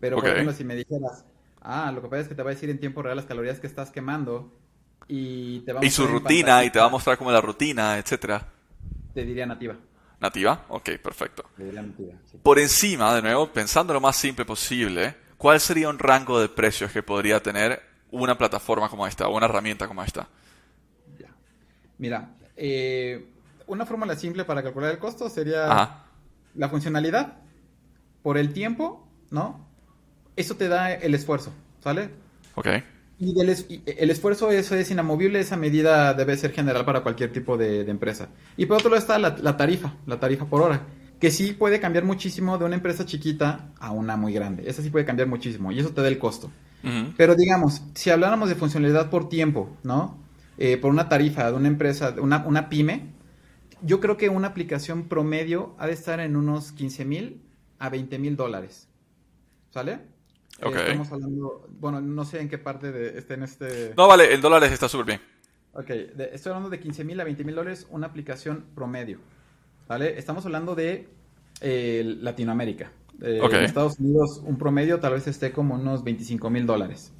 Pero, 0.00 0.16
por 0.16 0.28
ejemplo, 0.28 0.52
si 0.52 0.64
me 0.64 0.74
dijeras, 0.74 1.24
ah, 1.60 1.92
lo 1.94 2.02
que 2.02 2.08
pasa 2.08 2.22
es 2.22 2.28
que 2.28 2.34
te 2.34 2.42
va 2.42 2.50
a 2.50 2.54
decir 2.54 2.68
en 2.68 2.80
tiempo 2.80 3.00
real 3.00 3.16
las 3.16 3.26
calorías 3.26 3.60
que 3.60 3.68
estás 3.68 3.90
quemando 3.92 4.52
y 5.06 5.60
te 5.60 5.72
va 5.72 5.80
a 5.80 5.84
Y 5.84 5.90
su 5.90 6.06
rutina, 6.06 6.64
y 6.64 6.70
te 6.70 6.80
va 6.80 6.86
a 6.86 6.90
mostrar 6.90 7.16
como 7.16 7.30
la 7.30 7.40
rutina, 7.40 7.96
etcétera. 7.96 8.53
Te 9.14 9.24
diría 9.24 9.46
nativa. 9.46 9.76
¿Nativa? 10.20 10.64
Ok, 10.68 10.90
perfecto. 11.02 11.44
Te 11.56 11.64
diría 11.64 11.82
nativa, 11.82 12.14
Por 12.42 12.58
encima, 12.58 13.14
de 13.14 13.22
nuevo, 13.22 13.52
pensando 13.52 13.92
lo 13.92 14.00
más 14.00 14.16
simple 14.16 14.44
posible, 14.44 15.14
¿cuál 15.38 15.60
sería 15.60 15.88
un 15.88 15.98
rango 15.98 16.40
de 16.40 16.48
precios 16.48 16.90
que 16.90 17.02
podría 17.02 17.42
tener 17.42 17.80
una 18.10 18.36
plataforma 18.36 18.88
como 18.88 19.06
esta, 19.06 19.28
o 19.28 19.36
una 19.36 19.46
herramienta 19.46 19.86
como 19.86 20.02
esta? 20.02 20.28
Mira, 21.98 22.30
eh, 22.56 23.24
una 23.66 23.86
fórmula 23.86 24.16
simple 24.16 24.44
para 24.44 24.62
calcular 24.62 24.90
el 24.90 24.98
costo 24.98 25.30
sería 25.30 26.02
la 26.54 26.68
funcionalidad 26.68 27.34
por 28.22 28.36
el 28.36 28.52
tiempo, 28.52 29.06
¿no? 29.30 29.66
Eso 30.36 30.56
te 30.56 30.68
da 30.68 30.92
el 30.92 31.14
esfuerzo, 31.14 31.52
¿sale? 31.82 32.10
Ok. 32.56 32.68
Y 33.18 33.40
el 33.40 34.10
esfuerzo 34.10 34.50
eso 34.50 34.74
es 34.74 34.90
inamovible, 34.90 35.38
esa 35.38 35.56
medida 35.56 36.14
debe 36.14 36.36
ser 36.36 36.52
general 36.52 36.84
para 36.84 37.02
cualquier 37.02 37.32
tipo 37.32 37.56
de, 37.56 37.82
empresa. 37.82 38.28
Y 38.56 38.66
por 38.66 38.78
otro 38.78 38.90
lado 38.90 39.00
está 39.00 39.18
la 39.18 39.56
tarifa, 39.56 39.94
la 40.06 40.18
tarifa 40.18 40.46
por 40.46 40.62
hora 40.62 40.84
que 41.24 41.30
sí 41.30 41.54
puede 41.54 41.80
cambiar 41.80 42.04
muchísimo 42.04 42.58
de 42.58 42.66
una 42.66 42.74
empresa 42.74 43.06
chiquita 43.06 43.72
a 43.78 43.92
una 43.92 44.14
muy 44.14 44.34
grande. 44.34 44.64
Esa 44.66 44.82
sí 44.82 44.90
puede 44.90 45.06
cambiar 45.06 45.26
muchísimo 45.26 45.72
y 45.72 45.78
eso 45.78 45.88
te 45.90 46.02
da 46.02 46.08
el 46.08 46.18
costo. 46.18 46.50
Pero 47.16 47.34
digamos, 47.34 47.80
si 47.94 48.10
habláramos 48.10 48.50
de 48.50 48.56
funcionalidad 48.56 49.08
por 49.08 49.30
tiempo, 49.30 49.74
¿no? 49.82 50.18
Eh, 50.58 50.76
por 50.76 50.90
una 50.90 51.08
tarifa 51.08 51.50
de 51.50 51.56
una 51.56 51.68
empresa, 51.68 52.14
una, 52.20 52.44
una 52.46 52.68
pyme, 52.68 53.14
yo 53.80 54.00
creo 54.00 54.18
que 54.18 54.28
una 54.28 54.48
aplicación 54.48 55.04
promedio 55.04 55.74
ha 55.78 55.86
de 55.86 55.94
estar 55.94 56.20
en 56.20 56.36
unos 56.36 56.72
15 56.72 57.06
mil 57.06 57.40
a 57.78 57.88
20 57.88 58.18
mil 58.18 58.36
dólares. 58.36 58.86
¿Sale? 59.70 60.00
Eh, 60.64 60.72
estamos 60.76 61.12
hablando, 61.12 61.66
bueno, 61.80 62.00
no 62.00 62.24
sé 62.24 62.40
en 62.40 62.48
qué 62.48 62.58
parte 62.58 62.92
de, 62.92 63.18
este, 63.18 63.34
en 63.34 63.42
este... 63.42 63.94
No, 63.96 64.08
vale, 64.08 64.32
el 64.32 64.40
dólares 64.40 64.72
está 64.72 64.88
súper 64.88 65.06
bien. 65.06 65.20
Ok, 65.72 65.90
estoy 66.32 66.50
hablando 66.50 66.70
de 66.70 66.78
15 66.78 67.04
mil 67.04 67.20
a 67.20 67.24
20 67.24 67.44
mil 67.44 67.54
dólares 67.54 67.86
una 67.90 68.06
aplicación 68.06 68.64
promedio. 68.74 69.18
¿vale? 69.88 70.18
Estamos 70.18 70.44
hablando 70.46 70.74
de 70.74 71.08
eh, 71.60 72.16
Latinoamérica. 72.20 72.92
Eh, 73.22 73.40
en 73.42 73.64
Estados 73.64 73.98
Unidos 74.00 74.42
un 74.44 74.58
promedio 74.58 74.98
tal 74.98 75.12
vez 75.12 75.26
esté 75.28 75.52
como 75.52 75.74
unos 75.74 76.02
25 76.02 76.50
mil 76.50 76.66
dólares. 76.66 77.12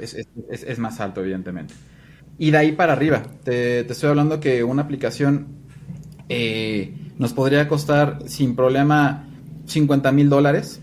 Es, 0.00 0.78
más 0.78 1.00
alto, 1.00 1.20
evidentemente. 1.20 1.74
Y 2.38 2.50
de 2.50 2.58
ahí 2.58 2.72
para 2.72 2.92
arriba, 2.92 3.22
te, 3.44 3.80
estoy 3.80 4.10
hablando 4.10 4.40
que 4.40 4.64
una 4.64 4.82
aplicación 4.82 5.48
eh, 6.28 6.94
nos 7.18 7.32
podría 7.32 7.68
costar 7.68 8.20
sin 8.26 8.56
problema 8.56 9.28
50 9.66 10.12
mil 10.12 10.28
dólares. 10.28 10.80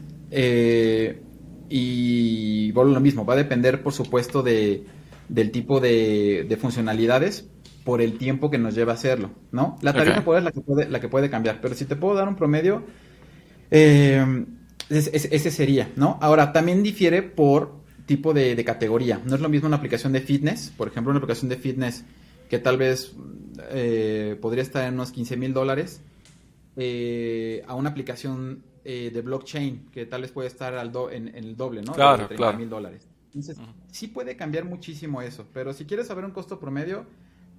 Y 1.70 2.72
bueno, 2.72 2.92
lo 2.92 3.00
mismo, 3.00 3.26
va 3.26 3.34
a 3.34 3.38
depender 3.38 3.82
por 3.82 3.94
supuesto 3.94 4.44
de, 4.44 4.86
del 5.30 5.52
tipo 5.52 5.80
de, 5.80 6.46
de 6.48 6.58
funcionalidades, 6.58 7.48
por 7.86 8.02
el 8.02 8.18
tiempo 8.18 8.50
que 8.50 8.58
nos 8.58 8.74
lleva 8.74 8.94
hacerlo, 8.94 9.30
¿no? 9.52 9.78
La 9.82 9.94
tarifa 9.94 10.38
es 10.38 10.44
la 10.44 10.52
que, 10.52 10.62
puede, 10.62 10.90
la 10.90 11.00
que 11.00 11.08
puede 11.08 11.30
cambiar, 11.30 11.62
pero 11.62 11.76
si 11.76 11.86
te 11.86 11.96
puedo 11.96 12.16
dar 12.16 12.28
un 12.28 12.36
promedio, 12.36 12.84
eh, 13.70 14.46
ese 14.90 15.52
sería, 15.52 15.92
¿no? 15.96 16.18
Ahora, 16.20 16.52
también 16.52 16.82
difiere 16.82 17.22
por 17.22 17.86
tipo 18.08 18.34
de, 18.34 18.64
categoría. 18.66 19.22
No 19.24 19.36
es 19.36 19.42
lo 19.42 19.50
mismo 19.50 19.68
una 19.68 19.78
aplicación 19.78 20.14
de 20.14 20.22
fitness, 20.22 20.74
por 20.76 20.88
ejemplo, 20.88 21.12
una 21.12 21.20
aplicación 21.20 21.48
de 21.48 21.58
fitness 21.58 22.04
que 22.50 22.58
tal 22.58 22.78
vez 22.78 23.14
eh, 23.70 24.38
podría 24.42 24.64
estar 24.64 24.88
en 24.88 24.96
unos 24.96 25.12
15 25.12 25.38
mil 25.38 25.54
dólares, 25.54 26.02
eh, 26.78 27.64
a 27.68 27.76
una 27.76 27.92
aplicación 27.92 28.64
de 28.86 29.22
blockchain 29.22 29.88
que 29.92 30.06
tal 30.06 30.22
vez 30.22 30.32
puede 30.32 30.48
estar 30.48 30.76
al 30.76 30.94
en, 31.12 31.28
el 31.30 31.58
doble, 31.58 31.82
¿no? 31.82 31.94
Claro, 31.94 32.28
de 32.28 32.54
mil 32.54 32.70
dólares. 32.70 33.08
Entonces, 33.34 33.58
sí 33.92 34.08
puede 34.08 34.38
cambiar 34.38 34.64
muchísimo 34.64 35.22
eso, 35.22 35.46
pero 35.52 35.74
si 35.74 35.86
quieres 35.86 36.08
saber 36.08 36.24
un 36.24 36.32
costo 36.32 36.60
promedio, 36.60 37.06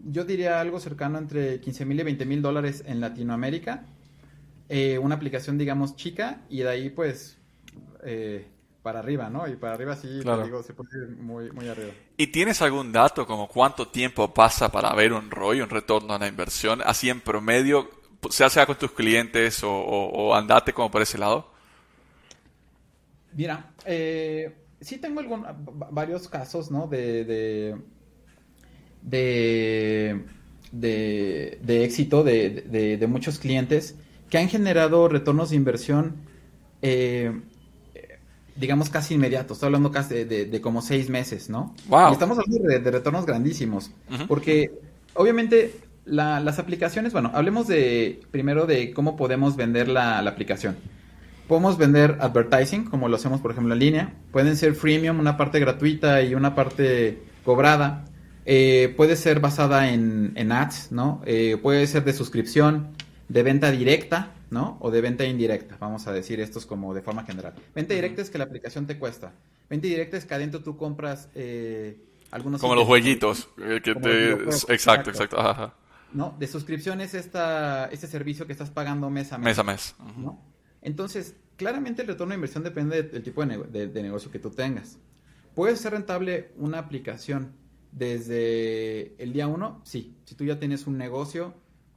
yo 0.05 0.25
diría 0.25 0.61
algo 0.61 0.81
cercano 0.81 1.19
entre 1.19 1.61
15 1.61 1.85
mil 1.85 2.01
y 2.01 2.03
20 2.03 2.25
mil 2.27 2.43
dólares 2.43 2.83
en 2.87 3.01
Latinoamérica. 3.01 3.85
Eh, 4.69 4.99
una 4.99 5.15
aplicación, 5.15 5.59
digamos, 5.59 5.97
chica, 5.97 6.43
y 6.49 6.59
de 6.59 6.69
ahí, 6.69 6.91
pues, 6.91 7.37
eh, 8.05 8.47
para 8.83 9.01
arriba, 9.01 9.29
¿no? 9.29 9.47
Y 9.49 9.57
para 9.57 9.75
arriba 9.75 9.97
sí, 9.97 10.09
digo, 10.09 10.63
se 10.63 10.73
puede 10.73 10.91
ir 10.97 11.17
muy, 11.17 11.51
muy 11.51 11.69
arriba. 11.69 11.93
¿Y 12.17 12.29
tienes 12.29 12.63
algún 12.63 12.93
dato 12.93 13.27
como 13.27 13.49
cuánto 13.49 13.89
tiempo 13.89 14.33
pasa 14.33 14.71
para 14.71 14.95
ver 14.95 15.13
un 15.13 15.31
ROI, 15.31 15.61
un 15.61 15.71
retorno 15.71 16.15
a 16.15 16.19
la 16.19 16.29
inversión? 16.29 16.81
Así 16.85 17.11
en 17.11 17.21
promedio, 17.21 17.91
sea 18.31 18.51
sea 18.51 18.67
con 18.67 18.77
tus 18.77 18.93
clientes 18.93 19.61
o, 19.63 20.35
andate 20.35 20.73
como 20.73 20.91
por 20.91 21.03
ese 21.03 21.19
lado? 21.19 21.51
Mira, 23.35 23.73
eh, 23.85 24.55
sí 24.81 24.99
tengo 24.99 25.21
varios 25.91 26.29
casos, 26.29 26.71
¿no? 26.71 26.87
De, 26.87 27.25
de, 29.03 30.25
de, 30.73 31.85
éxito 31.85 32.25
de, 32.25 33.07
muchos 33.09 33.39
clientes 33.39 33.97
que 34.31 34.39
han 34.39 34.49
generado 34.49 35.09
retornos 35.09 35.51
de 35.51 35.57
inversión, 35.57 36.17
eh, 36.83 37.33
digamos, 38.57 38.91
casi 38.91 39.15
inmediatos. 39.15 39.57
Estoy 39.57 39.69
hablando 39.69 39.91
casi 39.91 40.25
de, 40.25 40.61
como 40.61 40.83
seis 40.83 41.09
meses, 41.11 41.49
¿no? 41.49 41.75
Wow. 41.89 42.11
Y 42.11 42.13
estamos 42.15 42.39
hablando 42.39 42.69
de, 42.69 42.91
retornos 42.91 43.27
grandísimos. 43.27 43.91
Porque, 44.27 44.73
obviamente, 45.15 45.75
las 46.07 46.59
aplicaciones, 46.59 47.13
bueno, 47.13 47.31
hablemos 47.35 47.67
de 47.67 48.21
primero 48.31 48.67
de 48.67 48.93
cómo 48.93 49.17
podemos 49.17 49.57
vender 49.57 49.89
la, 49.89 50.19
aplicación. 50.19 50.77
Podemos 51.49 51.79
vender 51.79 52.19
advertising, 52.21 52.85
como 52.85 53.09
lo 53.09 53.17
hacemos, 53.17 53.41
por 53.41 53.51
ejemplo, 53.51 53.75
en 53.75 53.81
línea. 53.81 54.15
Pueden 54.33 54.57
ser 54.57 54.75
freemium, 54.75 55.21
una 55.21 55.37
parte 55.37 55.61
gratuita 55.61 56.23
y 56.23 56.35
una 56.35 56.55
parte 56.55 57.23
cobrada. 57.45 58.05
Eh, 58.45 58.95
puede 58.97 59.17
ser 59.17 59.41
basada 59.41 59.93
en, 59.93 60.53
ads, 60.53 60.93
¿no? 60.93 61.23
Eh, 61.27 61.57
puede 61.61 61.87
ser 61.87 62.05
de 62.05 62.13
suscripción, 62.13 62.89
de 63.29 63.43
venta 63.43 63.71
directa, 63.71 64.33
¿no? 64.51 64.77
O 64.81 64.91
de 64.91 65.01
venta 65.01 65.25
indirecta. 65.25 65.77
Vamos 65.81 66.07
a 66.07 66.13
decir 66.13 66.41
esto 66.41 66.59
es 66.59 66.67
como 66.67 66.95
de 66.95 67.03
forma 67.03 67.25
general. 67.25 67.55
Venta 67.75 67.95
directa 67.95 68.23
es 68.23 68.31
que 68.31 68.39
la 68.39 68.45
aplicación 68.45 68.87
te 68.87 68.99
cuesta. 68.99 69.33
Venta 69.69 69.87
directa 69.87 70.17
es 70.17 70.25
que 70.25 70.35
adentro 70.35 70.61
tú 70.61 70.77
compras 70.77 71.29
eh, 71.35 71.97
algunos... 72.31 72.61
Como 72.61 72.75
los 72.75 72.87
jueguitos. 72.87 73.49
que 73.57 73.95
te... 73.95 74.33
Exacto, 74.73 75.11
exacto. 75.11 75.41
Ajá. 75.41 75.75
¿No? 76.17 76.35
De 76.39 76.47
suscripción 76.47 77.01
es 77.03 77.15
esta, 77.15 77.87
este 77.93 78.07
servicio 78.07 78.47
que 78.47 78.53
estás 78.53 78.71
pagando 78.71 79.11
mes 79.11 79.33
a 79.33 79.39
mes. 79.39 79.45
Mes 79.45 79.59
a 79.59 79.63
mes. 79.63 79.95
Entonces, 80.81 81.37
claramente 81.57 82.03
el 82.03 82.09
retorno 82.09 82.31
de 82.31 82.37
inversión 82.37 82.65
depende 82.65 83.03
del 83.03 83.23
tipo 83.23 83.45
de, 83.45 84.03
negocio 84.03 84.31
que 84.31 84.39
tú 84.39 84.51
tengas. 84.51 84.99
¿Puede 85.55 85.77
ser 85.77 85.93
rentable 85.93 86.53
una 86.57 86.79
aplicación 86.79 87.53
desde 87.93 89.15
el 89.23 89.33
día 89.35 89.47
uno? 89.47 89.83
Sí. 89.85 90.17
Si 90.25 90.35
tú 90.35 90.45
ya 90.45 90.59
tienes 90.59 90.87
un 90.87 90.97
negocio 90.97 91.55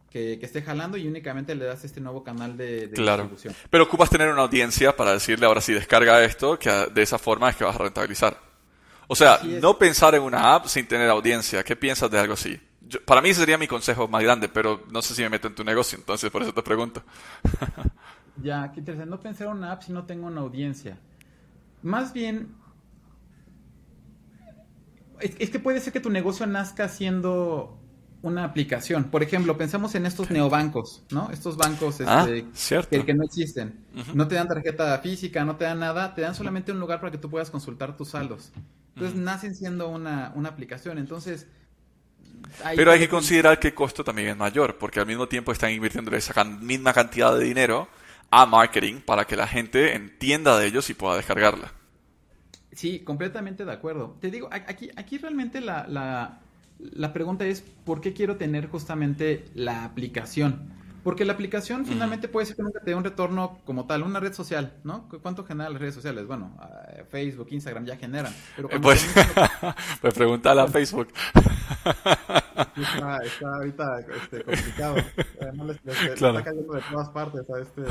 que, 0.09 0.37
esté 0.41 0.61
jalando 0.63 0.97
y 0.97 1.07
únicamente 1.07 1.55
le 1.55 1.63
das 1.63 1.85
este 1.85 2.01
nuevo 2.01 2.21
canal 2.21 2.57
de, 2.57 2.91
claro. 2.93 3.23
distribución. 3.23 3.55
Pero 3.69 3.85
ocupas 3.85 4.09
tener 4.09 4.29
una 4.29 4.41
audiencia 4.41 4.95
para 4.97 5.13
decirle 5.13 5.45
ahora 5.45 5.61
si 5.61 5.71
descarga 5.73 6.21
esto, 6.25 6.59
que 6.59 6.69
de 6.69 7.01
esa 7.01 7.17
forma 7.17 7.49
es 7.49 7.55
que 7.55 7.63
vas 7.63 7.75
a 7.75 7.83
rentabilizar. 7.83 8.37
O 9.07 9.15
sea, 9.15 9.39
no 9.61 9.77
pensar 9.77 10.13
en 10.13 10.23
una 10.23 10.55
app 10.55 10.67
sin 10.67 10.87
tener 10.87 11.09
audiencia. 11.09 11.63
¿Qué 11.63 11.75
piensas 11.75 12.11
de 12.11 12.19
algo 12.19 12.33
así? 12.33 12.59
Para 13.05 13.21
mí 13.21 13.29
ese 13.29 13.41
sería 13.41 13.57
mi 13.57 13.67
consejo 13.67 14.07
más 14.07 14.23
grande, 14.23 14.49
pero 14.49 14.83
no 14.91 15.01
sé 15.01 15.13
si 15.13 15.21
me 15.21 15.29
meto 15.29 15.47
en 15.47 15.55
tu 15.55 15.63
negocio, 15.63 15.97
entonces 15.97 16.29
por 16.31 16.41
eso 16.41 16.53
te 16.53 16.63
pregunto. 16.63 17.03
ya, 18.41 18.71
qué 18.71 18.79
interesante. 18.79 19.09
No 19.09 19.19
pensar 19.19 19.47
en 19.47 19.53
una 19.53 19.71
app 19.71 19.83
si 19.83 19.91
no 19.91 20.05
tengo 20.05 20.27
una 20.27 20.41
audiencia. 20.41 20.97
Más 21.81 22.13
bien, 22.13 22.55
es, 25.19 25.49
que 25.49 25.59
puede 25.59 25.79
ser 25.79 25.93
que 25.93 25.99
tu 25.99 26.09
negocio 26.09 26.45
nazca 26.45 26.87
siendo 26.89 27.77
una 28.21 28.43
aplicación. 28.43 29.05
Por 29.05 29.23
ejemplo, 29.23 29.57
pensamos 29.57 29.95
en 29.95 30.05
estos 30.05 30.29
neobancos, 30.29 31.03
¿no? 31.09 31.29
Estos 31.31 31.55
bancos 31.55 32.01
ah, 32.05 32.27
este, 32.29 33.05
que, 33.05 33.13
no 33.13 33.23
existen. 33.23 33.85
No 34.13 34.27
te 34.27 34.35
dan 34.35 34.47
tarjeta 34.47 34.97
física, 34.99 35.45
no 35.45 35.55
te 35.55 35.63
dan 35.63 35.79
nada, 35.79 36.13
te 36.15 36.21
dan 36.21 36.35
solamente 36.35 36.71
un 36.71 36.79
lugar 36.79 36.99
para 36.99 37.11
que 37.11 37.17
tú 37.17 37.29
puedas 37.29 37.49
consultar 37.49 37.95
tus 37.95 38.09
saldos. 38.09 38.51
Entonces, 38.95 39.17
nacen 39.17 39.55
siendo 39.55 39.87
una, 39.87 40.33
una 40.35 40.49
aplicación. 40.49 40.97
Entonces, 40.97 41.47
pero 42.75 42.91
hay 42.91 42.99
que 42.99 43.09
considerar 43.09 43.59
que 43.59 43.69
el 43.69 43.73
costo 43.73 44.03
también 44.03 44.29
es 44.29 44.37
mayor, 44.37 44.77
porque 44.77 44.99
al 44.99 45.05
mismo 45.05 45.27
tiempo 45.27 45.51
están 45.51 45.71
invirtiendo 45.71 46.15
esa 46.15 46.43
misma 46.43 46.93
cantidad 46.93 47.37
de 47.37 47.43
dinero 47.43 47.87
a 48.31 48.45
marketing 48.45 49.01
para 49.01 49.25
que 49.25 49.35
la 49.35 49.47
gente 49.47 49.95
entienda 49.95 50.57
de 50.57 50.67
ellos 50.67 50.89
y 50.89 50.93
pueda 50.93 51.17
descargarla. 51.17 51.71
Sí, 52.71 52.99
completamente 52.99 53.65
de 53.65 53.71
acuerdo. 53.71 54.17
Te 54.21 54.29
digo, 54.29 54.49
aquí, 54.51 54.89
aquí 54.95 55.17
realmente 55.17 55.59
la, 55.59 55.87
la, 55.87 56.39
la 56.79 57.13
pregunta 57.13 57.45
es, 57.45 57.61
¿por 57.61 57.99
qué 57.99 58.13
quiero 58.13 58.37
tener 58.37 58.67
justamente 58.69 59.45
la 59.55 59.83
aplicación? 59.83 60.77
Porque 61.03 61.23
la 61.25 61.33
aplicación 61.33 61.85
finalmente 61.85 62.27
puede 62.27 62.45
ser 62.45 62.57
que 62.57 62.61
nunca 62.61 62.81
te 62.81 62.91
dé 62.91 62.95
un 62.95 63.03
retorno 63.03 63.59
como 63.65 63.85
tal, 63.85 64.03
una 64.03 64.19
red 64.19 64.33
social, 64.33 64.73
¿no? 64.83 65.07
¿Cuánto 65.21 65.45
generan 65.45 65.73
las 65.73 65.81
redes 65.81 65.95
sociales? 65.95 66.27
Bueno, 66.27 66.55
eh, 66.89 67.05
Facebook, 67.09 67.47
Instagram 67.51 67.85
ya 67.85 67.95
generan. 67.95 68.33
Pero 68.55 68.69
eh, 68.69 68.79
pues, 68.81 69.07
pues 70.01 70.13
pregúntale 70.13 70.61
a 70.61 70.67
Facebook. 70.67 71.07
Está, 71.85 73.17
está 73.25 73.55
ahorita 73.55 73.99
este, 74.21 74.43
complicado. 74.43 74.95
No 75.53 75.65
les, 75.65 75.77
está 75.85 76.43
cayendo 76.43 76.73
de 76.73 76.81
todas 76.91 77.09
partes 77.09 77.49
a 77.49 77.59
este, 77.61 77.81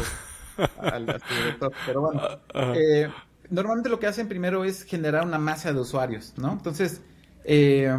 al, 0.78 1.08
este 1.08 1.34
director. 1.34 1.72
Pero 1.86 2.00
bueno, 2.02 2.22
eh, 2.54 3.08
normalmente 3.50 3.88
lo 3.88 3.98
que 3.98 4.06
hacen 4.06 4.28
primero 4.28 4.64
es 4.64 4.82
generar 4.82 5.24
una 5.24 5.38
masa 5.38 5.72
de 5.72 5.80
usuarios, 5.80 6.34
¿no? 6.36 6.52
Entonces, 6.52 7.00
eh, 7.44 7.90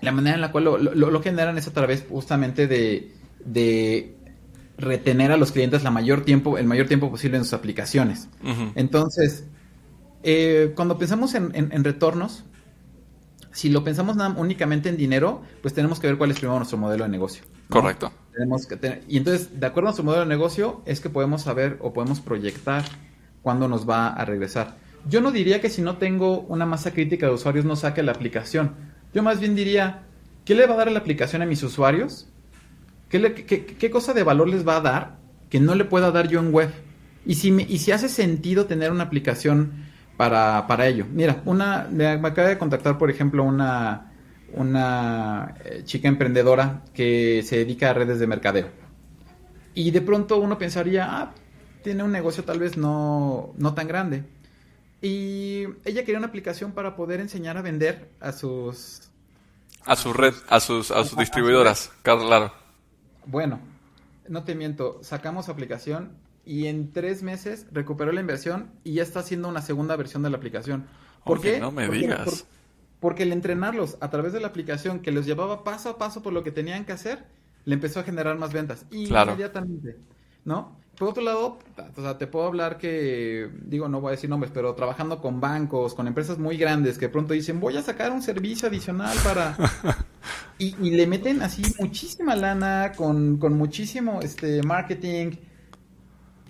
la 0.00 0.12
manera 0.12 0.34
en 0.36 0.40
la 0.40 0.52
cual 0.52 0.64
lo, 0.64 0.78
lo 0.78 1.22
generan 1.22 1.58
es 1.58 1.66
a 1.68 1.72
través 1.72 2.04
justamente 2.08 2.66
de 2.66 3.12
de 3.44 4.14
retener 4.78 5.32
a 5.32 5.36
los 5.36 5.52
clientes 5.52 5.82
la 5.82 5.90
mayor 5.90 6.24
tiempo, 6.24 6.58
el 6.58 6.66
mayor 6.66 6.86
tiempo 6.88 7.10
posible 7.10 7.36
en 7.36 7.44
sus 7.44 7.52
aplicaciones. 7.52 8.28
Entonces, 8.74 9.44
eh, 10.22 10.72
cuando 10.74 10.98
pensamos 10.98 11.34
en, 11.34 11.84
retornos, 11.84 12.44
si 13.52 13.68
lo 13.68 13.84
pensamos 13.84 14.16
únicamente 14.36 14.88
en 14.88 14.96
dinero, 14.96 15.42
pues 15.60 15.74
tenemos 15.74 16.00
que 16.00 16.06
ver 16.06 16.16
cuál 16.16 16.30
es 16.30 16.38
primero 16.38 16.56
nuestro 16.56 16.78
modelo 16.78 17.04
de 17.04 17.10
negocio. 17.10 17.44
Correcto. 17.68 18.12
Tenemos 18.32 18.66
que 18.66 19.02
y 19.08 19.18
entonces, 19.18 19.60
de 19.60 19.66
acuerdo 19.66 19.88
a 19.88 19.90
nuestro 19.90 20.04
modelo 20.04 20.22
de 20.22 20.28
negocio, 20.28 20.82
es 20.86 21.00
que 21.00 21.10
podemos 21.10 21.42
saber 21.42 21.78
o 21.80 21.92
podemos 21.92 22.20
proyectar 22.20 22.84
cuándo 23.42 23.68
nos 23.68 23.88
va 23.88 24.08
a 24.08 24.24
regresar. 24.24 24.76
Yo 25.08 25.20
no 25.20 25.32
diría 25.32 25.60
que 25.60 25.68
si 25.68 25.82
no 25.82 25.96
tengo 25.96 26.40
una 26.40 26.64
masa 26.64 26.92
crítica 26.92 27.26
de 27.26 27.32
usuarios 27.32 27.64
no 27.64 27.76
saque 27.76 28.02
la 28.02 28.12
aplicación. 28.12 28.74
Yo 29.12 29.22
más 29.22 29.40
bien 29.40 29.54
diría, 29.54 30.04
¿qué 30.44 30.54
le 30.54 30.66
va 30.66 30.74
a 30.74 30.78
dar 30.78 30.88
a 30.88 30.92
la 30.92 31.00
aplicación 31.00 31.42
a 31.42 31.46
mis 31.46 31.62
usuarios? 31.62 32.28
¿Qué, 33.10 33.90
cosa 33.90 34.14
de 34.14 34.22
valor 34.22 34.48
les 34.48 34.66
va 34.66 34.76
a 34.76 34.80
dar 34.80 35.18
que 35.50 35.60
no 35.60 35.74
le 35.74 35.84
pueda 35.84 36.10
dar 36.10 36.28
yo 36.28 36.40
en 36.40 36.54
web? 36.54 36.70
Y 37.26 37.34
si, 37.34 37.50
y 37.68 37.78
si 37.78 37.92
hace 37.92 38.08
sentido 38.08 38.64
tener 38.66 38.90
una 38.90 39.04
aplicación 39.04 39.91
para, 40.16 40.86
ello. 40.86 41.06
Mira, 41.10 41.42
una, 41.44 41.88
me, 41.90 42.06
acaba 42.06 42.48
de 42.48 42.58
contactar, 42.58 42.98
por 42.98 43.10
ejemplo, 43.10 43.44
una, 43.44 44.12
una 44.52 45.54
eh, 45.64 45.82
chica 45.84 46.08
emprendedora 46.08 46.82
que 46.94 47.42
se 47.44 47.58
dedica 47.58 47.90
a 47.90 47.94
redes 47.94 48.18
de 48.18 48.26
mercadeo. 48.26 48.68
Y 49.74 49.90
de 49.90 50.00
pronto 50.00 50.38
uno 50.38 50.58
pensaría, 50.58 51.08
ah, 51.10 51.34
tiene 51.82 52.02
un 52.02 52.12
negocio 52.12 52.44
tal 52.44 52.58
vez 52.58 52.76
no, 52.76 53.52
no 53.56 53.74
tan 53.74 53.88
grande. 53.88 54.24
Y 55.00 55.64
ella 55.84 56.04
quería 56.04 56.18
una 56.18 56.28
aplicación 56.28 56.72
para 56.72 56.94
poder 56.94 57.20
enseñar 57.20 57.56
a 57.56 57.62
vender 57.62 58.10
a 58.20 58.32
sus... 58.32 59.10
A 59.84 59.96
su 59.96 60.12
red, 60.12 60.34
a 60.48 60.60
sus, 60.60 60.92
a 60.92 61.02
sus 61.04 61.18
distribuidoras, 61.18 61.90
claro. 62.02 62.52
Bueno, 63.26 63.58
no 64.28 64.44
te 64.44 64.54
miento, 64.54 65.00
sacamos 65.02 65.48
aplicación 65.48 66.21
y 66.44 66.66
en 66.66 66.92
tres 66.92 67.22
meses 67.22 67.66
recuperó 67.72 68.12
la 68.12 68.20
inversión 68.20 68.70
y 68.84 68.94
ya 68.94 69.02
está 69.02 69.20
haciendo 69.20 69.48
una 69.48 69.62
segunda 69.62 69.96
versión 69.96 70.22
de 70.22 70.30
la 70.30 70.36
aplicación. 70.36 70.86
¿Por 71.24 71.40
qué? 71.40 71.60
No 71.60 71.70
me 71.70 71.88
digas. 71.88 72.46
porque 73.00 73.22
el 73.24 73.32
entrenarlos 73.32 73.96
a 74.00 74.10
través 74.10 74.32
de 74.32 74.40
la 74.40 74.48
aplicación 74.48 75.00
que 75.00 75.12
los 75.12 75.26
llevaba 75.26 75.64
paso 75.64 75.90
a 75.90 75.98
paso 75.98 76.22
por 76.22 76.32
lo 76.32 76.42
que 76.42 76.50
tenían 76.50 76.84
que 76.84 76.92
hacer, 76.92 77.24
le 77.64 77.74
empezó 77.74 78.00
a 78.00 78.02
generar 78.02 78.36
más 78.38 78.52
ventas. 78.52 78.86
Inmediatamente. 78.90 79.96
¿No? 80.44 80.76
Por 80.98 81.08
otro 81.08 81.22
lado, 81.22 81.58
o 81.96 82.02
sea, 82.02 82.18
te 82.18 82.26
puedo 82.26 82.46
hablar 82.46 82.76
que, 82.76 83.50
digo, 83.64 83.88
no 83.88 84.00
voy 84.00 84.08
a 84.08 84.10
decir 84.12 84.28
nombres, 84.28 84.52
pero 84.52 84.74
trabajando 84.74 85.20
con 85.20 85.40
bancos, 85.40 85.94
con 85.94 86.06
empresas 86.06 86.38
muy 86.38 86.58
grandes 86.58 86.98
que 86.98 87.08
pronto 87.08 87.32
dicen, 87.32 87.60
voy 87.60 87.76
a 87.76 87.82
sacar 87.82 88.12
un 88.12 88.22
servicio 88.22 88.68
adicional 88.68 89.16
para... 89.24 89.56
y, 90.58 90.74
le 90.90 91.06
meten 91.06 91.42
así 91.42 91.62
muchísima 91.80 92.36
lana, 92.36 92.92
con, 92.94 93.38
muchísimo 93.56 94.20
este 94.20 94.62
marketing, 94.62 95.32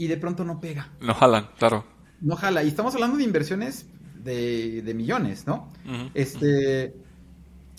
y 0.03 0.09
de 0.09 0.17
pronto 0.17 0.45
no 0.45 0.61
pega. 0.61 0.91
No 1.01 1.15
jalan, 1.15 1.49
claro. 1.59 1.85
No 2.21 2.35
jala. 2.35 2.65
Y 2.65 2.69
estamos 2.69 2.95
hablando 2.95 3.19
de 3.19 3.25
inversiones 3.25 3.87
de, 4.23 4.83
de 4.83 4.95
millones, 4.95 5.47
¿no? 5.47 5.69
este... 6.15 6.95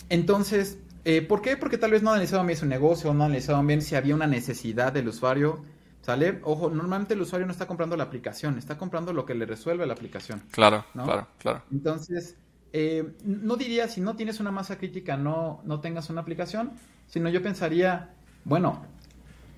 Entonces, 0.08 0.78
eh, 1.04 1.22
¿por 1.22 1.42
qué? 1.42 1.56
Porque 1.56 1.78
tal 1.78 1.90
vez 1.90 2.02
no 2.02 2.10
analizaban 2.10 2.46
bien 2.46 2.58
su 2.58 2.66
negocio, 2.66 3.12
no 3.12 3.24
analizaban 3.24 3.66
bien 3.66 3.82
si 3.82 3.94
había 3.94 4.14
una 4.14 4.26
necesidad 4.26 4.92
del 4.92 5.08
usuario 5.08 5.62
¿Sale? 6.00 6.38
Ojo, 6.42 6.68
normalmente 6.68 7.14
el 7.14 7.22
usuario 7.22 7.46
no 7.46 7.52
está 7.52 7.66
comprando 7.66 7.96
la 7.96 8.04
aplicación, 8.04 8.58
está 8.58 8.76
comprando 8.76 9.14
lo 9.14 9.24
que 9.24 9.34
le 9.34 9.46
resuelve 9.46 9.86
la 9.86 9.94
aplicación. 9.94 10.42
Claro, 10.50 10.84
claro, 10.92 11.28
claro. 11.38 11.62
Entonces, 11.72 12.36
eh, 12.74 13.14
no 13.24 13.56
diría 13.56 13.88
si 13.88 14.02
no 14.02 14.14
tienes 14.14 14.38
una 14.38 14.50
masa 14.50 14.76
crítica, 14.76 15.16
no, 15.16 15.62
no 15.64 15.80
tengas 15.80 16.10
una 16.10 16.20
aplicación, 16.20 16.72
sino 17.06 17.30
yo 17.30 17.42
pensaría, 17.42 18.10
bueno, 18.44 18.84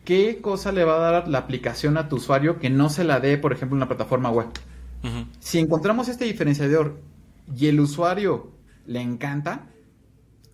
¿qué 0.07 0.41
cosa 0.41 0.73
le 0.73 0.85
va 0.85 0.97
a 0.97 1.11
dar 1.11 1.29
la 1.29 1.39
aplicación 1.39 1.99
a 1.99 2.09
tu 2.09 2.17
usuario 2.17 2.59
que 2.59 2.71
no 2.71 2.89
se 2.89 3.05
la 3.05 3.21
dé, 3.21 3.37
por 3.37 3.53
ejemplo, 3.53 3.75
en 3.75 3.83
una 3.83 3.89
plataforma 3.89 4.31
web? 4.31 4.47
Si 5.39 5.59
encontramos 5.59 6.09
este 6.09 6.25
diferenciador 6.25 6.99
y 7.55 7.67
el 7.67 7.79
usuario 7.79 8.51
le 8.87 9.01
encanta, 9.01 9.67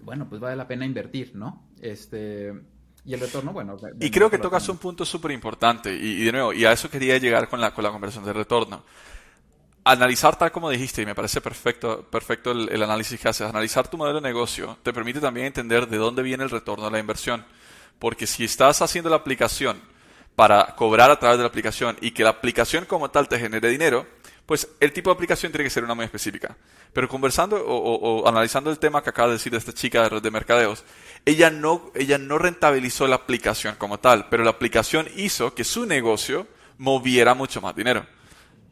bueno, 0.01 0.29
pues 0.29 0.41
vale 0.41 0.57
la 0.57 0.67
pena 0.67 0.85
invertir, 0.85 1.33
¿no? 1.35 1.69
Este, 1.81 2.53
Y 3.05 3.15
el 3.15 3.21
retorno, 3.21 3.53
bueno. 3.53 3.77
Y 4.01 4.11
creo 4.11 4.29
que 4.29 4.39
tocas 4.39 4.69
un 4.69 4.77
punto 4.77 5.05
súper 5.05 5.31
importante. 5.31 5.95
Y, 5.95 6.25
de 6.25 6.33
nuevo, 6.33 6.53
y 6.53 6.67
a 6.67 6.73
eso 6.73 6.91
quería 6.91 7.17
llegar 7.19 7.49
con 7.49 7.61
la, 7.61 7.73
con 7.73 7.83
la 7.83 7.91
conversación 7.91 8.27
de 8.27 8.33
retorno. 8.35 8.85
Analizar 9.85 10.37
tal 10.37 10.53
como 10.53 10.69
dijiste, 10.69 11.03
y 11.03 11.07
me 11.07 11.15
parece 11.15 11.41
perfecto, 11.41 12.07
perfecto 12.11 12.53
el, 12.53 12.69
el, 12.69 12.83
análisis 12.83 13.19
que 13.19 13.29
haces, 13.29 13.49
analizar 13.49 13.89
tu 13.89 13.97
modelo 13.97 14.21
de 14.21 14.29
negocio 14.29 14.79
te 14.83 14.93
permite 14.93 15.19
también 15.19 15.47
entender 15.47 15.89
de 15.89 15.97
dónde 15.97 16.23
viene 16.23 16.45
el 16.45 16.51
retorno 16.51 16.85
de 16.85 16.91
la 16.91 16.99
inversión. 16.99 17.45
Porque 18.03 18.27
si 18.27 18.43
estás 18.43 18.83
haciendo 18.83 19.09
la 19.09 19.15
aplicación 19.15 19.81
para 20.35 20.75
cobrar 20.75 21.13
a 21.13 21.21
través 21.21 21.39
de 21.39 21.45
la 21.45 21.49
aplicación 21.49 21.97
y 22.01 22.11
que 22.11 22.25
la 22.25 22.31
aplicación 22.31 22.85
como 22.85 23.13
tal 23.13 23.29
te 23.29 23.39
genere 23.39 23.69
dinero, 23.69 24.09
pues 24.45 24.67
el 24.81 24.93
tipo 24.93 25.11
de 25.11 25.15
aplicación 25.15 25.53
tiene 25.53 25.63
que 25.63 25.71
ser 25.71 25.85
una 25.85 25.95
muy 25.95 26.05
específica. 26.05 26.57
Pero 26.93 27.09
conversando 27.09 27.65
o, 27.65 28.27
analizando 28.27 28.73
el 28.73 28.81
tema 28.81 29.05
que 29.05 29.11
acaba 29.11 29.29
de 29.29 29.35
decir 29.35 29.55
esta 29.55 29.73
chica 29.73 30.03
de 30.03 30.09
red 30.09 30.21
de 30.21 30.33
mercadeos, 30.33 30.83
ella 31.25 31.49
no, 31.49 31.93
ella 31.95 32.19
no 32.19 32.39
rentabilizó 32.39 33.07
la 33.07 33.15
aplicación 33.15 33.77
como 33.77 34.01
tal, 34.01 34.29
pero 34.29 34.43
la 34.43 34.51
aplicación 34.51 35.07
hizo 35.15 35.55
que 35.55 35.63
su 35.63 35.87
negocio 35.87 36.49
moviera 36.79 37.35
mucho 37.35 37.61
más 37.61 37.77
dinero. 37.77 38.05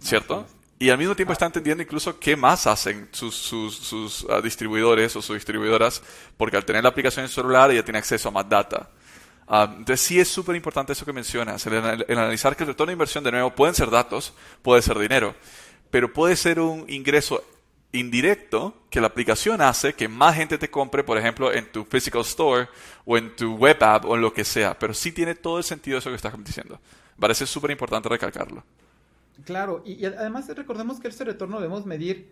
¿Cierto? 0.00 0.44
Y 0.76 0.90
al 0.90 0.98
mismo 0.98 1.14
tiempo 1.14 1.32
está 1.32 1.46
entendiendo 1.46 1.84
incluso 1.84 2.18
qué 2.18 2.34
más 2.34 2.66
hacen 2.66 3.08
sus, 3.12 3.36
sus, 3.36 4.26
ah, 4.28 4.40
distribuidores 4.40 5.14
o 5.14 5.22
sus 5.22 5.36
distribuidoras, 5.36 6.02
porque 6.36 6.56
al 6.56 6.64
tener 6.64 6.82
la 6.82 6.88
aplicación 6.88 7.26
en 7.26 7.30
celular 7.30 7.70
ella 7.70 7.84
tiene 7.84 8.00
acceso 8.00 8.30
a 8.30 8.32
más 8.32 8.48
data. 8.48 8.90
Ah, 9.52 9.68
entonces 9.68 10.00
sí 10.00 10.20
es 10.20 10.28
súper 10.28 10.54
importante 10.54 10.92
eso 10.92 11.04
que 11.04 11.12
mencionas, 11.12 11.66
el, 11.66 11.74
analizar 12.16 12.54
que 12.54 12.62
el 12.62 12.68
retorno 12.68 12.90
de 12.90 12.92
inversión 12.92 13.24
de 13.24 13.32
nuevo 13.32 13.52
pueden 13.52 13.74
ser 13.74 13.90
datos, 13.90 14.32
puede 14.62 14.80
ser 14.80 14.96
dinero, 14.96 15.34
pero 15.90 16.12
puede 16.12 16.36
ser 16.36 16.60
un 16.60 16.88
ingreso 16.88 17.42
indirecto 17.90 18.74
que 18.90 19.00
la 19.00 19.08
aplicación 19.08 19.60
hace 19.60 19.94
que 19.94 20.06
más 20.06 20.36
gente 20.36 20.56
te 20.56 20.70
compre, 20.70 21.02
por 21.02 21.18
ejemplo, 21.18 21.52
en 21.52 21.66
tu 21.72 21.84
physical 21.84 22.20
store 22.20 22.68
o 23.04 23.18
en 23.18 23.34
tu 23.34 23.56
web 23.56 23.76
app 23.82 24.04
o 24.04 24.14
en 24.14 24.20
lo 24.20 24.32
que 24.32 24.44
sea. 24.44 24.78
Pero 24.78 24.94
sí 24.94 25.10
tiene 25.10 25.34
todo 25.34 25.58
el 25.58 25.64
sentido 25.64 25.98
eso 25.98 26.10
que 26.10 26.14
estás 26.14 26.32
diciendo. 26.44 26.78
Parece 27.18 27.44
súper 27.44 27.72
importante 27.72 28.08
recalcarlo. 28.08 28.62
Claro, 29.44 29.82
y, 29.84 30.04
además 30.04 30.46
recordemos 30.54 31.00
que 31.00 31.08
ese 31.08 31.24
retorno 31.24 31.56
debemos 31.56 31.86
medir 31.86 32.28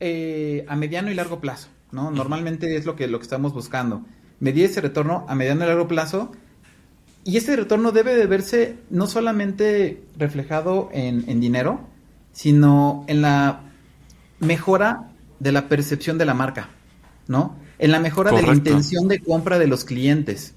eh, 0.00 0.64
a 0.66 0.76
mediano 0.76 1.10
y 1.10 1.14
largo 1.14 1.38
plazo, 1.38 1.68
¿no? 1.90 2.10
Normalmente 2.10 2.74
es 2.76 2.86
lo 2.86 2.96
que, 2.96 3.08
lo 3.08 3.18
que 3.18 3.24
estamos 3.24 3.52
buscando. 3.52 4.06
Medir 4.40 4.64
ese 4.64 4.80
retorno 4.80 5.26
a 5.28 5.34
mediano 5.34 5.64
y 5.64 5.68
largo 5.68 5.86
plazo 5.86 6.32
y 7.24 7.36
ese 7.36 7.54
retorno 7.54 7.92
debe 7.92 8.14
de 8.14 8.26
verse 8.26 8.76
no 8.90 9.06
solamente 9.06 10.02
reflejado 10.16 10.88
en, 10.92 11.40
dinero, 11.40 11.80
sino 12.32 13.04
en 13.06 13.22
la 13.22 13.60
mejora 14.40 15.10
de 15.38 15.52
la 15.52 15.68
percepción 15.68 16.18
de 16.18 16.24
la 16.24 16.34
marca, 16.34 16.70
¿no? 17.28 17.56
En 17.78 17.92
la 17.92 18.00
mejora 18.00 18.32
de 18.32 18.42
la 18.42 18.52
intención 18.52 19.08
de 19.08 19.20
compra 19.20 19.58
de 19.58 19.68
los 19.68 19.84
clientes, 19.84 20.54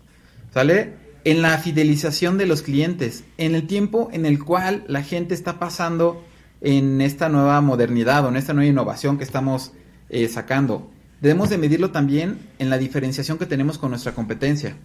¿sale? 0.53 0.93
En 1.23 1.41
la 1.41 1.57
fidelización 1.59 2.37
de 2.37 2.47
los 2.47 2.61
clientes, 2.61 3.23
en 3.37 3.53
el 3.53 3.67
tiempo 3.67 4.09
en 4.11 4.25
el 4.25 4.43
cual 4.43 4.85
la 4.87 5.03
gente 5.03 5.35
está 5.35 5.59
pasando 5.59 6.23
en 6.61 6.99
esta 7.01 7.29
nueva 7.29 7.61
modernidad 7.61 8.25
o 8.25 8.29
en 8.29 8.37
esta 8.37 8.53
nueva 8.53 8.69
innovación 8.69 9.17
que 9.17 9.23
estamos 9.23 9.71
eh, 10.09 10.27
sacando. 10.29 10.89
Debemos 11.21 11.49
de 11.49 11.57
medirlo 11.59 11.91
también 11.91 12.39
en 12.57 12.69
la 12.69 12.77
diferenciación 12.77 13.37
que 13.37 13.45
tenemos 13.45 13.77
con 13.77 13.91
nuestra 13.91 14.13
competencia. 14.13 14.75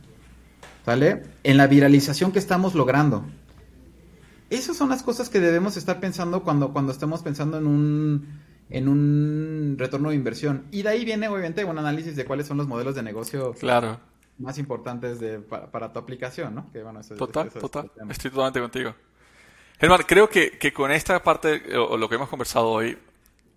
¿Vale? 0.90 1.22
En 1.44 1.56
la 1.56 1.68
viralización 1.68 2.32
que 2.32 2.40
estamos 2.40 2.74
logrando. 2.74 3.24
Esas 4.50 4.76
son 4.76 4.88
las 4.88 5.04
cosas 5.04 5.28
que 5.28 5.38
debemos 5.38 5.76
estar 5.76 6.00
pensando 6.00 6.42
cuando, 6.42 6.72
cuando 6.72 6.90
estemos 6.90 7.22
pensando 7.22 7.58
en 7.58 7.68
un, 7.68 8.40
en 8.70 8.88
un 8.88 9.76
retorno 9.78 10.10
de 10.10 10.16
inversión. 10.16 10.66
Y 10.72 10.82
de 10.82 10.88
ahí 10.88 11.04
viene, 11.04 11.28
obviamente, 11.28 11.64
un 11.64 11.78
análisis 11.78 12.16
de 12.16 12.24
cuáles 12.24 12.48
son 12.48 12.56
los 12.56 12.66
modelos 12.66 12.96
de 12.96 13.04
negocio 13.04 13.52
claro. 13.52 14.00
más 14.38 14.58
importantes 14.58 15.20
de, 15.20 15.38
para, 15.38 15.92
tu 15.92 16.00
aplicación, 16.00 16.56
¿no? 16.56 16.68
total, 17.16 17.50
total. 17.50 17.88
Estoy 18.08 18.32
totalmente 18.32 18.60
contigo. 18.60 18.92
Germán, 19.78 20.00
creo 20.08 20.28
que, 20.28 20.58
que 20.58 20.72
con 20.72 20.90
esta 20.90 21.22
parte, 21.22 21.62
o, 21.78 21.96
lo 21.96 22.08
que 22.08 22.16
hemos 22.16 22.28
conversado 22.28 22.66
hoy, 22.66 22.98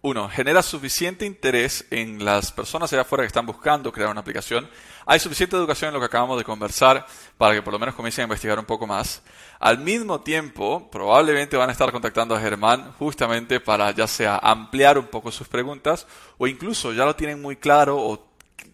uno, 0.04 0.30
genera 0.30 0.62
suficiente 0.62 1.26
interés 1.26 1.88
en 1.90 2.24
las 2.24 2.52
personas 2.52 2.94
allá 2.94 3.02
afuera 3.02 3.24
que 3.24 3.28
están 3.28 3.48
buscando 3.48 3.92
crear 3.92 4.12
una 4.12 4.22
aplicación. 4.22 4.70
Hay 5.06 5.20
suficiente 5.20 5.56
educación 5.56 5.90
en 5.90 5.94
lo 5.96 6.00
que 6.00 6.06
acabamos 6.06 6.38
de 6.38 6.44
conversar 6.44 7.06
para 7.38 7.54
que 7.54 7.62
por 7.62 7.74
lo 7.74 7.80
menos 7.80 7.96
comiencen 7.96 8.24
a 8.24 8.26
investigar 8.26 8.60
un 8.60 8.66
poco 8.66 8.88
más. 8.88 9.22
Al 9.60 9.80
mismo 9.80 10.22
tiempo, 10.22 10.90
probablemente 10.92 11.58
van 11.58 11.70
a 11.70 11.72
estar 11.72 11.92
contactando 11.92 12.36
a 12.36 12.40
Germán 12.40 12.94
justamente 13.00 13.60
para 13.60 13.92
ya 13.92 14.08
sea 14.08 14.38
ampliar 14.38 14.98
un 14.98 15.08
poco 15.08 15.32
sus 15.32 15.48
preguntas 15.48 16.08
o 16.38 16.48
incluso 16.48 16.94
ya 16.94 17.06
lo 17.06 17.16
tienen 17.16 17.42
muy 17.42 17.56
claro 17.56 17.98
o 17.98 18.28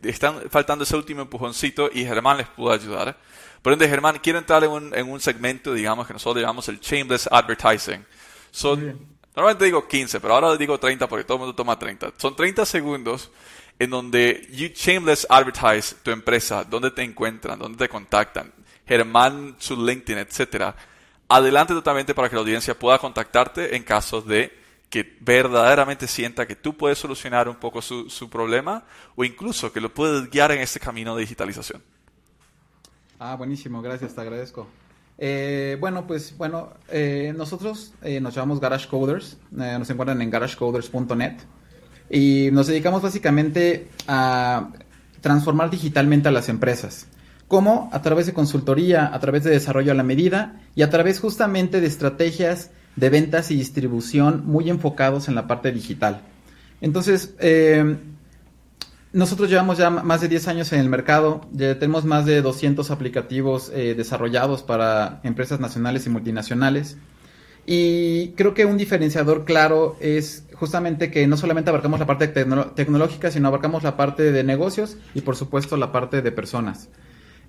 están 0.03 0.49
faltando 0.49 0.83
ese 0.83 0.95
último 0.95 1.21
empujoncito 1.21 1.89
y 1.91 2.05
Germán 2.05 2.37
les 2.37 2.47
pudo 2.47 2.71
ayudar. 2.71 3.17
Por 3.61 3.73
ende, 3.73 3.89
Germán, 3.89 4.19
quiero 4.21 4.39
entrar 4.39 4.63
en 4.63 4.71
un, 4.71 4.95
en 4.95 5.09
un 5.09 5.19
segmento, 5.19 5.73
digamos, 5.73 6.07
que 6.07 6.13
nosotros 6.13 6.41
llamamos 6.41 6.69
el 6.69 6.79
Shameless 6.79 7.27
Advertising. 7.31 8.05
Son 8.51 9.19
Normalmente 9.39 9.65
digo 9.65 9.87
15, 9.87 10.19
pero 10.19 10.33
ahora 10.33 10.57
digo 10.57 10.77
30 10.77 11.07
porque 11.07 11.23
todo 11.23 11.35
el 11.35 11.39
mundo 11.39 11.55
toma 11.55 11.79
30. 11.79 12.11
Son 12.17 12.35
30 12.35 12.65
segundos 12.65 13.31
en 13.79 13.89
donde 13.89 14.47
you 14.51 14.67
shameless 14.75 15.25
advertise 15.29 15.95
tu 16.03 16.11
empresa, 16.11 16.63
dónde 16.63 16.91
te 16.91 17.01
encuentran, 17.01 17.57
dónde 17.57 17.77
te 17.77 17.89
contactan, 17.89 18.51
Germán, 18.85 19.55
su 19.57 19.75
LinkedIn, 19.75 20.19
etcétera. 20.19 20.75
Adelante 21.29 21.73
totalmente 21.73 22.13
para 22.13 22.27
que 22.27 22.35
la 22.35 22.41
audiencia 22.41 22.77
pueda 22.77 22.97
contactarte 22.97 23.75
en 23.75 23.83
caso 23.83 24.21
de 24.21 24.57
que 24.89 25.17
verdaderamente 25.21 26.07
sienta 26.07 26.47
que 26.47 26.55
tú 26.55 26.75
puedes 26.75 26.97
solucionar 26.97 27.47
un 27.47 27.55
poco 27.55 27.81
su, 27.81 28.09
su 28.09 28.29
problema 28.29 28.83
o 29.15 29.23
incluso 29.23 29.71
que 29.71 29.79
lo 29.79 29.93
puedes 29.93 30.29
guiar 30.29 30.51
en 30.51 30.61
este 30.61 30.79
camino 30.79 31.15
de 31.15 31.21
digitalización. 31.21 31.81
Ah, 33.19 33.35
buenísimo, 33.35 33.81
gracias, 33.81 34.15
te 34.15 34.21
agradezco. 34.21 34.67
Eh, 35.21 35.77
bueno, 35.79 36.07
pues 36.07 36.35
bueno, 36.37 36.71
eh, 36.87 37.33
nosotros 37.35 37.93
eh, 38.01 38.21
nos 38.21 38.33
llamamos 38.33 38.59
Garage 38.61 38.87
Coders, 38.87 39.37
nos 39.51 39.89
encuentran 39.89 40.21
en 40.21 40.29
garagecoders.net 40.29 41.39
y 42.10 42.50
nos 42.52 42.67
dedicamos 42.67 43.02
básicamente 43.02 43.88
a 44.08 44.69
transformar 45.22 45.69
digitalmente 45.69 46.30
a 46.30 46.32
las 46.32 46.50
empresas. 46.50 47.08
¿Cómo? 47.48 47.89
A 47.91 48.02
través 48.02 48.26
de 48.26 48.34
consultoría, 48.34 49.13
a 49.13 49.19
través 49.19 49.43
de 49.43 49.52
desarrollo 49.52 49.91
a 49.91 49.95
la 49.95 50.04
medida 50.04 50.62
y 50.76 50.84
a 50.84 50.89
través 50.89 51.19
justamente 51.19 51.82
de 51.82 51.88
estrategias 51.88 52.72
de 52.95 53.10
ventas 53.10 53.50
y 53.52 53.56
distribución 53.56 54.43
muy 54.45 54.69
enfocados 54.69 55.28
en 55.28 55.36
la 55.36 55.48
parte 55.48 55.72
digital. 55.72 56.22
Entonces, 56.82 57.34
nosotros 59.12 59.50
llevamos 59.50 59.80
ya 59.80 59.89
más 59.89 60.22
de 60.22 60.28
10 60.28 60.48
años 60.50 60.72
en 60.72 60.80
el 60.80 60.89
mercado, 60.89 61.41
ya 61.52 61.80
tenemos 61.80 62.06
más 62.06 62.26
de 62.26 62.43
200 62.43 62.91
aplicativos 62.91 63.72
eh, 63.74 63.95
desarrollados 63.95 64.62
para 64.62 65.19
empresas 65.24 65.60
nacionales 65.60 66.06
y 66.06 66.12
multinacionales. 66.12 66.98
Y 67.65 68.30
creo 68.30 68.54
que 68.54 68.65
un 68.65 68.78
diferenciador 68.78 69.45
claro 69.45 69.95
es 70.00 70.45
justamente 70.54 71.12
que 71.12 71.28
no 71.28 71.38
solamente 71.38 71.69
abarcamos 71.69 72.00
la 72.00 72.06
parte 72.06 72.28
tecnológica, 72.28 73.32
sino 73.32 73.48
abarcamos 73.48 73.84
la 73.84 73.95
parte 73.95 74.32
de 74.32 74.43
negocios 74.43 74.98
y 75.13 75.22
por 75.22 75.36
supuesto 75.36 75.78
la 75.78 75.91
parte 75.91 76.22
de 76.22 76.32
personas. 76.32 76.89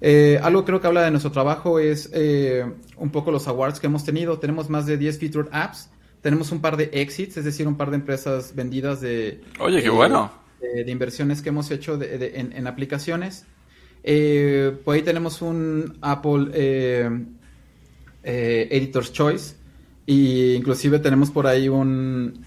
Eh, 0.03 0.38
algo 0.42 0.64
creo 0.64 0.81
que 0.81 0.87
habla 0.87 1.03
de 1.03 1.11
nuestro 1.11 1.33
trabajo 1.33 1.79
es 1.79 2.11
eh, 2.12 2.64
un 2.96 3.11
poco 3.11 3.31
los 3.31 3.49
awards 3.49 3.81
que 3.81 3.87
hemos 3.87 4.05
tenido. 4.05 4.38
Tenemos 4.38 4.70
más 4.70 4.87
de 4.87 4.96
10 4.96 5.18
featured 5.18 5.49
apps, 5.53 5.90
tenemos 6.20 6.53
un 6.53 6.61
par 6.61 6.77
de 6.77 6.90
exits, 6.92 7.37
es 7.38 7.44
decir, 7.44 7.66
un 7.66 7.77
par 7.77 7.90
de 7.90 7.96
empresas 7.96 8.55
vendidas 8.55 9.01
de... 9.01 9.40
Oye, 9.59 9.83
qué 9.83 9.90
bueno 9.90 10.40
de, 10.61 10.90
inversiones 10.90 11.42
que 11.42 11.49
hemos 11.51 11.70
hecho 11.70 11.99
en, 12.01 12.66
aplicaciones. 12.66 13.44
Eh, 14.03 14.77
por 14.85 14.94
ahí 14.94 15.03
tenemos 15.03 15.42
un 15.42 15.99
Apple 16.01 16.51
eh, 16.53 17.11
Editor's 18.23 19.12
Choice 19.12 19.57
y 20.11 20.55
inclusive 20.55 20.99
tenemos 20.99 21.31
por 21.31 21.46
ahí 21.46 21.68
un 21.68 22.44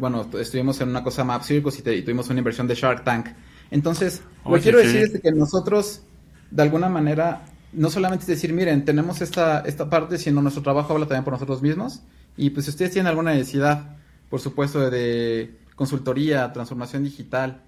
bueno 0.00 0.28
estuvimos 0.36 0.80
en 0.80 0.88
una 0.88 1.04
cosa 1.04 1.22
Map 1.22 1.44
Circus 1.44 1.78
y, 1.78 1.82
tuvimos 2.02 2.28
una 2.28 2.40
inversión 2.40 2.66
de 2.66 2.74
Shark 2.74 3.04
Tank. 3.04 3.28
Entonces 3.70 4.20
lo 4.44 4.54
que 4.54 4.62
quiero 4.62 4.78
decir 4.78 5.02
es 5.02 5.20
que 5.20 5.30
nosotros 5.30 6.02
de 6.50 6.60
alguna 6.60 6.88
manera 6.88 7.44
no 7.72 7.88
solamente 7.88 8.22
es 8.22 8.26
decir 8.26 8.52
miren 8.52 8.84
tenemos 8.84 9.20
esta 9.20 9.60
esta 9.60 9.88
parte 9.88 10.18
sino 10.18 10.42
nuestro 10.42 10.64
trabajo 10.64 10.92
habla 10.92 11.06
también 11.06 11.22
por 11.22 11.34
nosotros 11.34 11.62
mismos. 11.62 12.02
Y 12.36 12.50
pues 12.50 12.66
si 12.66 12.70
ustedes 12.70 12.90
tienen 12.90 13.06
alguna 13.06 13.32
necesidad 13.32 13.96
por 14.28 14.40
supuesto 14.40 14.90
de 14.90 15.56
consultoría, 15.76 16.52
transformación 16.52 17.04
digital, 17.04 17.62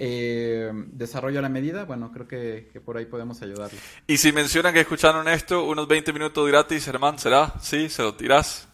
eh, 0.00 0.70
desarrollo 0.92 1.40
a 1.40 1.42
la 1.42 1.48
medida, 1.48 1.84
bueno, 1.84 2.12
creo 2.12 2.28
que, 2.28 2.70
por 2.84 2.96
ahí 2.96 3.06
podemos 3.06 3.42
ayudarles. 3.42 3.80
Y 4.06 4.16
si 4.16 4.32
mencionan 4.32 4.72
que 4.72 4.80
escucharon 4.80 5.26
esto, 5.26 5.64
unos 5.64 5.88
20 5.88 6.12
minutos 6.12 6.46
gratis, 6.46 6.86
hermano, 6.86 7.18
¿será? 7.18 7.54
¿Sí? 7.60 7.88
¿Se 7.88 8.02
lo 8.02 8.14
tirás? 8.14 8.68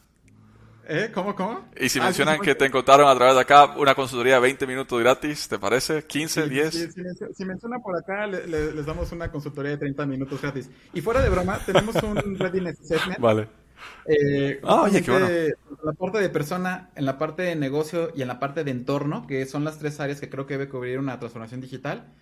¿Eh? 0.86 1.10
¿Cómo, 1.14 1.34
cómo? 1.34 1.66
Y 1.80 1.88
si 1.88 1.98
ah, 1.98 2.04
mencionan 2.04 2.40
que 2.40 2.54
te 2.54 2.66
encontraron 2.66 3.08
a 3.08 3.14
través 3.14 3.36
de 3.36 3.40
acá 3.40 3.74
una 3.76 3.94
consultoría 3.94 4.34
de 4.34 4.40
20 4.40 4.66
minutos 4.66 5.00
gratis, 5.00 5.48
¿te 5.48 5.58
parece? 5.58 6.06
¿15, 6.06 6.46
10? 6.46 6.94
si 7.34 7.44
mencionan 7.46 7.80
por 7.80 7.96
acá, 7.96 8.26
les 8.26 8.84
damos 8.84 9.10
una 9.12 9.30
consultoría 9.30 9.70
de 9.72 9.78
30 9.78 10.04
minutos 10.04 10.42
gratis. 10.42 10.68
Y 10.92 11.00
fuera 11.00 11.22
de 11.22 11.30
broma, 11.30 11.58
tenemos 11.64 11.96
un 12.02 12.38
Readiness 12.38 12.78
Assessment. 12.82 13.18
Vale 13.18 13.63
eh, 14.06 14.60
ah, 14.64 14.88
En 14.90 15.54
la 15.82 15.92
parte 15.92 16.18
de 16.18 16.28
persona, 16.28 16.90
en 16.94 17.06
la 17.06 17.18
parte 17.18 17.42
de 17.42 17.56
negocio 17.56 18.12
y 18.14 18.22
en 18.22 18.28
la 18.28 18.38
parte 18.38 18.64
de 18.64 18.70
entorno, 18.70 19.26
que 19.26 19.46
son 19.46 19.64
las 19.64 19.78
tres 19.78 20.00
áreas 20.00 20.20
que 20.20 20.28
creo 20.28 20.46
que 20.46 20.54
debe 20.54 20.68
cubrir 20.68 20.98
una 20.98 21.18
transformación 21.18 21.60
digital. 21.60 22.12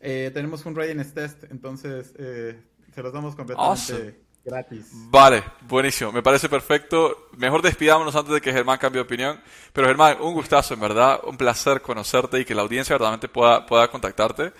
eh, 0.00 0.30
tenemos 0.32 0.64
un 0.66 0.74
readiness 0.74 1.12
test, 1.14 1.44
entonces 1.50 2.14
eh, 2.18 2.58
se 2.94 3.02
los 3.02 3.12
damos 3.12 3.36
completamente 3.36 4.20
gratis. 4.44 4.90
Vale, 5.10 5.42
buenísimo, 5.68 6.12
me 6.12 6.22
parece 6.22 6.48
perfecto. 6.48 7.28
Mejor 7.36 7.62
despidámonos 7.62 8.14
antes 8.16 8.34
de 8.34 8.40
que 8.40 8.52
Germán 8.52 8.78
cambie 8.78 8.98
de 8.98 9.04
opinión. 9.04 9.40
Pero 9.72 9.86
Germán, 9.86 10.16
un 10.20 10.34
gustazo, 10.34 10.74
en 10.74 10.80
verdad, 10.80 11.20
un 11.24 11.36
placer 11.36 11.80
conocerte 11.82 12.40
y 12.40 12.44
que 12.44 12.54
la 12.54 12.62
audiencia 12.62 12.94
verdaderamente 12.94 13.28
pueda, 13.28 13.66
pueda 13.66 13.88
contactarte. 13.88 14.52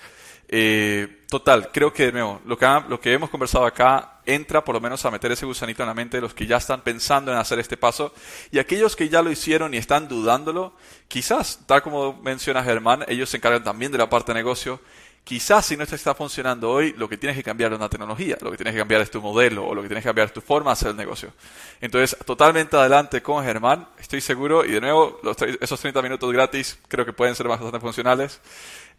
Eh, 0.49 1.25
total, 1.29 1.71
creo 1.73 1.93
que 1.93 2.07
de 2.07 2.13
nuevo, 2.13 2.41
lo 2.45 2.59
que, 2.59 2.67
lo 2.89 3.01
que 3.01 3.13
hemos 3.13 3.31
conversado 3.31 3.65
acá 3.65 4.10
entra 4.27 4.65
por 4.65 4.75
lo 4.75 4.81
menos 4.81 5.05
a 5.05 5.11
meter 5.11 5.33
ese 5.33 5.47
gusanito 5.47 5.83
en 5.83 5.89
la 5.89 5.95
mente 5.95 6.17
de 6.17 6.23
los 6.23 6.35
que 6.35 6.47
ya 6.47 6.57
están 6.57 6.83
pensando 6.83 7.33
en 7.33 7.39
hacer 7.39 7.59
este 7.59 7.77
paso 7.77 8.13
y 8.51 8.59
aquellos 8.59 8.97
que 8.97 9.09
ya 9.09 9.23
lo 9.23 9.31
hicieron 9.31 9.75
y 9.75 9.77
están 9.77 10.09
dudándolo, 10.09 10.75
quizás, 11.09 11.61
tal 11.67 11.83
como 11.83 12.15
menciona 12.23 12.63
Germán, 12.63 13.05
ellos 13.09 13.31
se 13.31 13.39
encargan 13.39 13.65
también 13.65 13.93
de 13.93 13.99
la 13.99 14.09
parte 14.09 14.33
de 14.33 14.39
negocio. 14.39 14.81
Quizás 15.25 15.67
si 15.67 15.77
no 15.77 15.87
te 15.87 15.95
está 15.95 16.15
funcionando 16.15 16.71
hoy, 16.71 16.95
lo 16.97 17.09
que 17.09 17.17
tienes 17.17 17.37
que 17.37 17.45
cambiar 17.45 17.73
es 17.73 17.79
una 17.79 17.89
tecnología, 17.89 18.37
lo 18.41 18.51
que 18.51 18.57
tienes 18.57 18.73
que 18.73 18.81
cambiar 18.81 19.03
es 19.03 19.11
tu 19.11 19.21
modelo 19.21 19.67
o 19.67 19.75
lo 19.75 19.83
que 19.83 19.89
tienes 19.89 20.03
que 20.03 20.09
cambiar 20.09 20.29
es 20.29 20.33
tu 20.33 20.41
forma 20.41 20.71
de 20.71 20.73
hacer 20.73 20.89
el 20.89 20.97
negocio. 20.97 21.33
Entonces, 21.81 22.17
totalmente 22.25 22.77
adelante 22.77 23.23
con 23.23 23.45
Germán, 23.45 23.87
estoy 23.99 24.21
seguro, 24.21 24.65
y 24.65 24.73
de 24.73 24.81
nuevo, 24.81 25.21
esos 25.61 25.79
30 25.79 26.03
minutos 26.03 26.33
gratis 26.33 26.79
creo 26.89 27.05
que 27.05 27.13
pueden 27.13 27.35
ser 27.35 27.47
bastante 27.47 27.79
funcionales. 27.79 28.41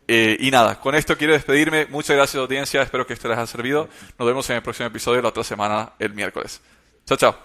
Eh, 0.08 0.38
y 0.39 0.52
nada, 0.52 0.80
con 0.80 0.95
esto 0.95 1.18
quiero 1.18 1.34
despedirme. 1.34 1.86
Muchas 1.88 2.16
gracias 2.16 2.41
audiencia, 2.41 2.82
espero 2.82 3.06
que 3.06 3.14
esto 3.14 3.28
les 3.28 3.38
haya 3.38 3.47
servido. 3.47 3.88
Nos 4.18 4.28
vemos 4.28 4.49
en 4.49 4.58
el 4.58 4.62
próximo 4.62 4.88
episodio 4.88 5.22
la 5.22 5.30
otra 5.30 5.43
semana, 5.43 5.93
el 5.99 6.14
miércoles. 6.14 6.62
Chao, 7.06 7.18
chao. 7.18 7.36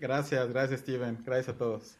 Gracias, 0.00 0.48
gracias 0.48 0.80
Steven, 0.80 1.18
gracias 1.24 1.54
a 1.54 1.58
todos. 1.58 1.98